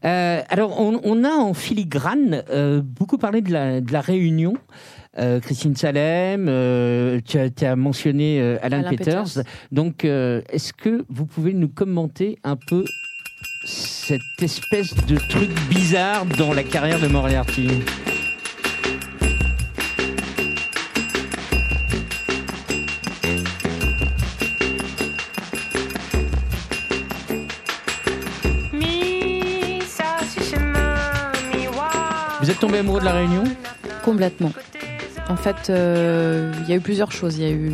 [0.04, 4.54] Euh, alors, on, on a en filigrane euh, beaucoup parlé de la, de la Réunion.
[5.18, 9.24] Euh, Christine Salem, euh, tu, as, tu as mentionné euh, Alan, Alan Peters.
[9.24, 9.42] Peters.
[9.72, 12.84] Donc, euh, est-ce que vous pouvez nous commenter un peu
[13.64, 17.68] cette espèce de truc bizarre dans la carrière de Moriarty?
[32.48, 33.44] Vous êtes tombé amoureux de la Réunion
[34.02, 34.52] Complètement.
[35.28, 37.36] En fait, euh, il y a eu plusieurs choses.
[37.36, 37.72] Il y a eu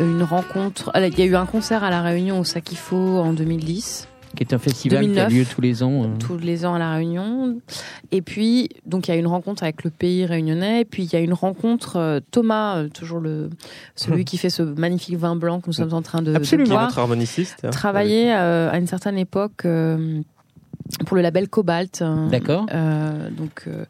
[0.00, 0.90] une rencontre.
[0.92, 4.08] ah, Il y a eu un concert à La Réunion au Sakifo en 2010.
[4.34, 5.28] Qui est un festival 2009.
[5.28, 6.02] qui a lieu tous les ans.
[6.02, 6.06] euh.
[6.18, 7.60] tous les ans à La Réunion.
[8.10, 10.80] Et puis, donc, il y a une rencontre avec le pays réunionnais.
[10.80, 13.50] Et puis, il y a une rencontre, euh, Thomas, euh, toujours le,
[13.94, 16.70] celui qui fait ce magnifique vin blanc que nous sommes en train de, de Absolument.
[16.70, 17.58] boire, Notre harmoniciste.
[17.62, 17.70] hein.
[17.70, 20.22] travaillait euh, à une certaine époque euh,
[21.06, 22.02] pour le label Cobalt.
[22.02, 22.66] euh, D'accord.
[22.72, 23.84] euh, donc, euh,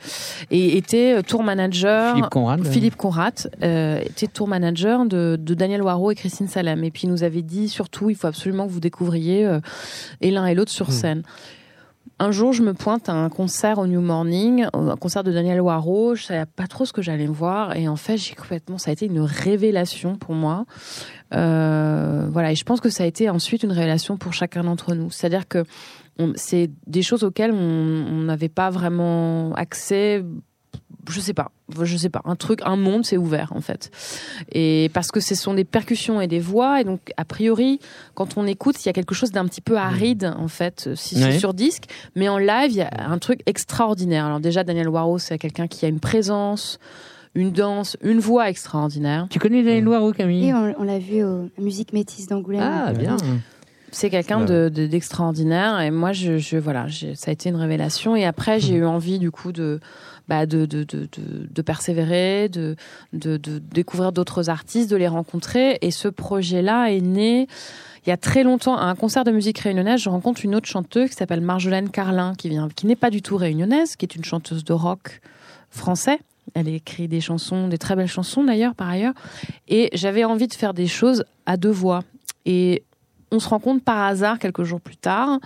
[0.51, 2.14] et était tour manager.
[2.14, 2.64] Philippe Conrad.
[2.66, 6.84] Philippe Conrad euh, était tour manager de, de Daniel Waro et Christine Salem.
[6.84, 9.61] Et puis il nous avait dit surtout, il faut absolument que vous découvriez euh,
[10.20, 10.93] et l'un et l'autre sur Hmm.
[10.93, 11.22] scène.
[12.18, 15.61] Un jour, je me pointe à un concert au New Morning, un concert de Daniel
[15.61, 16.14] Waro.
[16.14, 18.78] Je savais pas trop ce que j'allais voir, et en fait, j'ai complètement.
[18.78, 20.64] Ça a été une révélation pour moi.
[21.34, 24.95] Euh, voilà, et je pense que ça a été ensuite une révélation pour chacun d'entre
[24.95, 25.11] nous.
[25.11, 25.64] C'est-à-dire que
[26.37, 30.25] c'est des choses auxquelles on n'avait pas vraiment accès.
[31.11, 31.51] Je sais pas,
[31.83, 32.21] je sais pas.
[32.25, 33.91] Un truc, un monde s'est ouvert en fait.
[34.53, 37.81] Et parce que ce sont des percussions et des voix, et donc a priori,
[38.15, 41.17] quand on écoute, il y a quelque chose d'un petit peu aride en fait, si
[41.17, 41.33] Ouais.
[41.33, 41.87] c'est sur disque.
[42.15, 44.27] Mais en live, il y a un truc extraordinaire.
[44.27, 46.79] Alors déjà, Daniel Waro, c'est quelqu'un qui a une présence,
[47.35, 49.27] une danse, une voix extraordinaire.
[49.29, 50.47] Tu connais Daniel Waro, Camille?
[50.51, 52.63] Et on, on l'a vu au à Musique Métisse d'Angoulême.
[52.63, 53.17] Ah, bien.
[53.95, 57.57] C'est quelqu'un de, de- d'extraordinaire et moi je, je voilà j'ai- ça a été une
[57.57, 59.80] révélation et après j'ai eu envie du coup de
[60.28, 62.76] bah, de, de, persévérer de,
[63.12, 67.47] de, découvrir d'autres artistes de les rencontrer et ce projet là est né
[68.07, 70.66] il y a très longtemps à un concert de musique réunionnaise je rencontre une autre
[70.68, 74.16] chanteuse qui s'appelle Marjolaine Carlin qui vient qui n'est pas du tout réunionnaise qui est
[74.16, 75.20] une chanteuse de rock
[75.70, 76.18] français
[76.55, 79.14] elle écrit des chansons, des très belles chansons d'ailleurs par ailleurs.
[79.68, 82.03] Et j'avais envie de faire des choses à deux voix.
[82.45, 82.82] Et
[83.33, 85.41] on se rencontre par hasard quelques jours plus tard.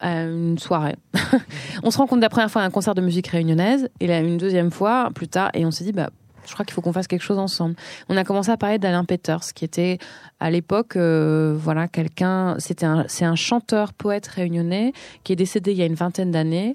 [0.00, 0.96] à une soirée.
[1.82, 4.38] on se rencontre la première fois à un concert de musique réunionnaise et là une
[4.38, 6.10] deuxième fois plus tard et on s'est dit bah
[6.46, 7.74] je crois qu'il faut qu'on fasse quelque chose ensemble.
[8.08, 9.98] On a commencé à parler d'Alain Peters, qui était
[10.40, 12.56] à l'époque, euh, voilà, quelqu'un.
[12.58, 16.74] C'est un chanteur, poète réunionnais qui est décédé il y a une vingtaine d'années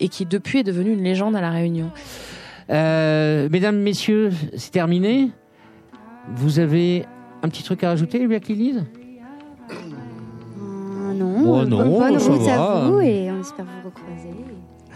[0.00, 1.92] et qui depuis est devenu une légende à la Réunion.
[2.70, 5.30] Euh, mesdames, messieurs, c'est terminé.
[6.34, 7.06] Vous avez
[7.42, 8.80] un petit truc à rajouter, Black Lilies
[11.42, 12.72] Non, Oh bonne, bonne ça route va.
[12.84, 14.28] à vous et on espère vous recroiser.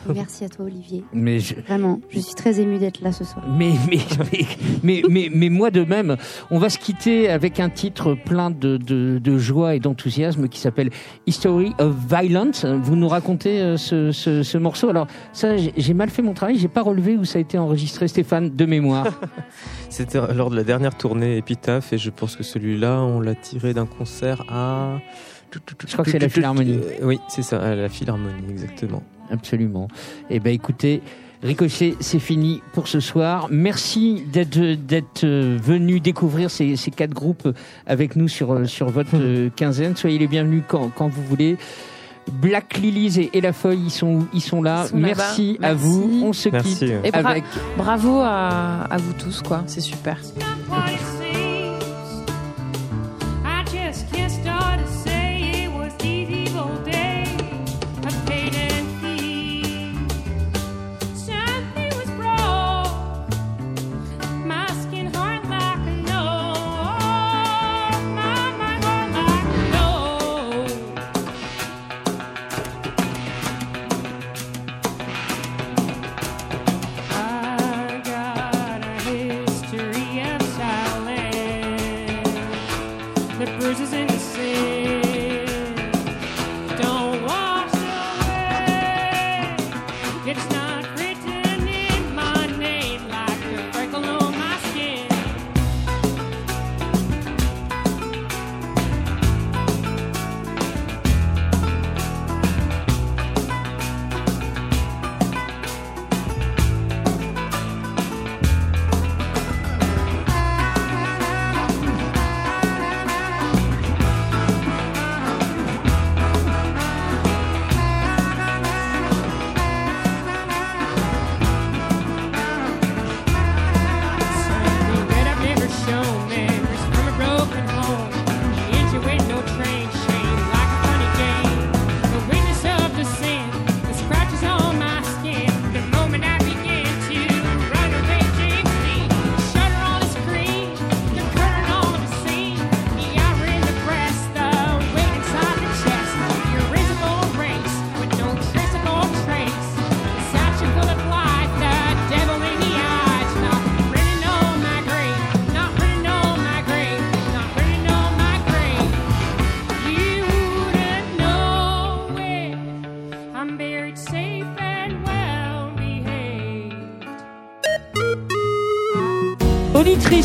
[0.09, 1.03] Et Merci à toi Olivier.
[1.13, 3.45] Mais je- Vraiment, je suis très émue d'être là ce soir.
[3.59, 3.99] Mais, mais,
[4.31, 4.45] mais,
[4.85, 6.17] mais, mais, mais moi de même,
[6.53, 10.61] on va se quitter avec un titre plein de, de, de joie et d'enthousiasme qui
[10.61, 10.91] s'appelle
[11.27, 12.65] History of Violence.
[12.65, 14.91] Vous nous racontez euh, ce, ce, ce morceau.
[14.91, 17.59] Alors ça, j'ai j'ai mal fait mon travail, j'ai pas relevé où ça a été
[17.59, 19.09] enregistré, Stéphane, de mémoire.
[19.91, 23.75] C'était lors de la dernière tournée Epitaph et je pense que celui-là, on l'a tiré
[23.75, 24.99] d'un concert à.
[25.87, 26.79] Je crois que c'est la Philharmonie.
[27.01, 29.03] Euh, Oui, c'est ça, la Philharmonie, exactement.
[29.31, 29.89] Absolument.
[30.31, 31.03] Eh ben écoutez,
[31.43, 33.49] Ricochet, c'est fini pour ce soir.
[33.51, 37.49] Merci d'être d'être euh, venu découvrir ces, ces quatre groupes
[37.87, 39.97] avec nous sur euh, sur votre euh, quinzaine.
[39.97, 41.57] Soyez les bienvenus quand quand vous voulez.
[42.41, 44.85] Black Lilies et, et La Feuille, ils sont ils sont là.
[44.87, 45.15] Ils sont là-bas.
[45.17, 45.85] Merci, à Merci.
[45.87, 46.23] vous.
[46.25, 46.69] On se Merci.
[46.77, 47.45] quitte Et bra- avec
[47.77, 49.63] bravo à, à vous tous, quoi.
[49.67, 50.17] C'est super.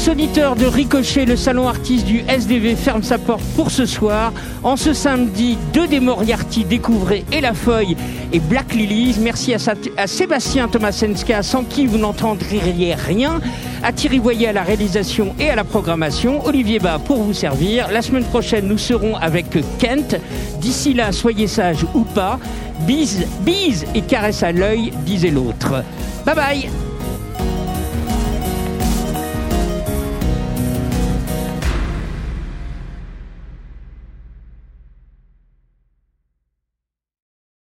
[0.09, 4.33] Auditeur de Ricochet, le salon artiste du SDV ferme sa porte pour ce soir.
[4.63, 7.95] En ce samedi, deux des Moriarty découvrez et La Feuille
[8.33, 9.17] et Black Lilies.
[9.21, 13.39] Merci à Sébastien Tomasenska, sans qui vous n'entendriez rien.
[13.83, 16.45] À Thierry Voyer à la réalisation et à la programmation.
[16.45, 17.89] Olivier Bas pour vous servir.
[17.91, 19.45] La semaine prochaine, nous serons avec
[19.77, 20.19] Kent.
[20.59, 22.39] D'ici là, soyez sages ou pas.
[22.87, 25.83] Bise, bise et caresse à l'œil, disait l'autre.
[26.25, 26.80] Bye bye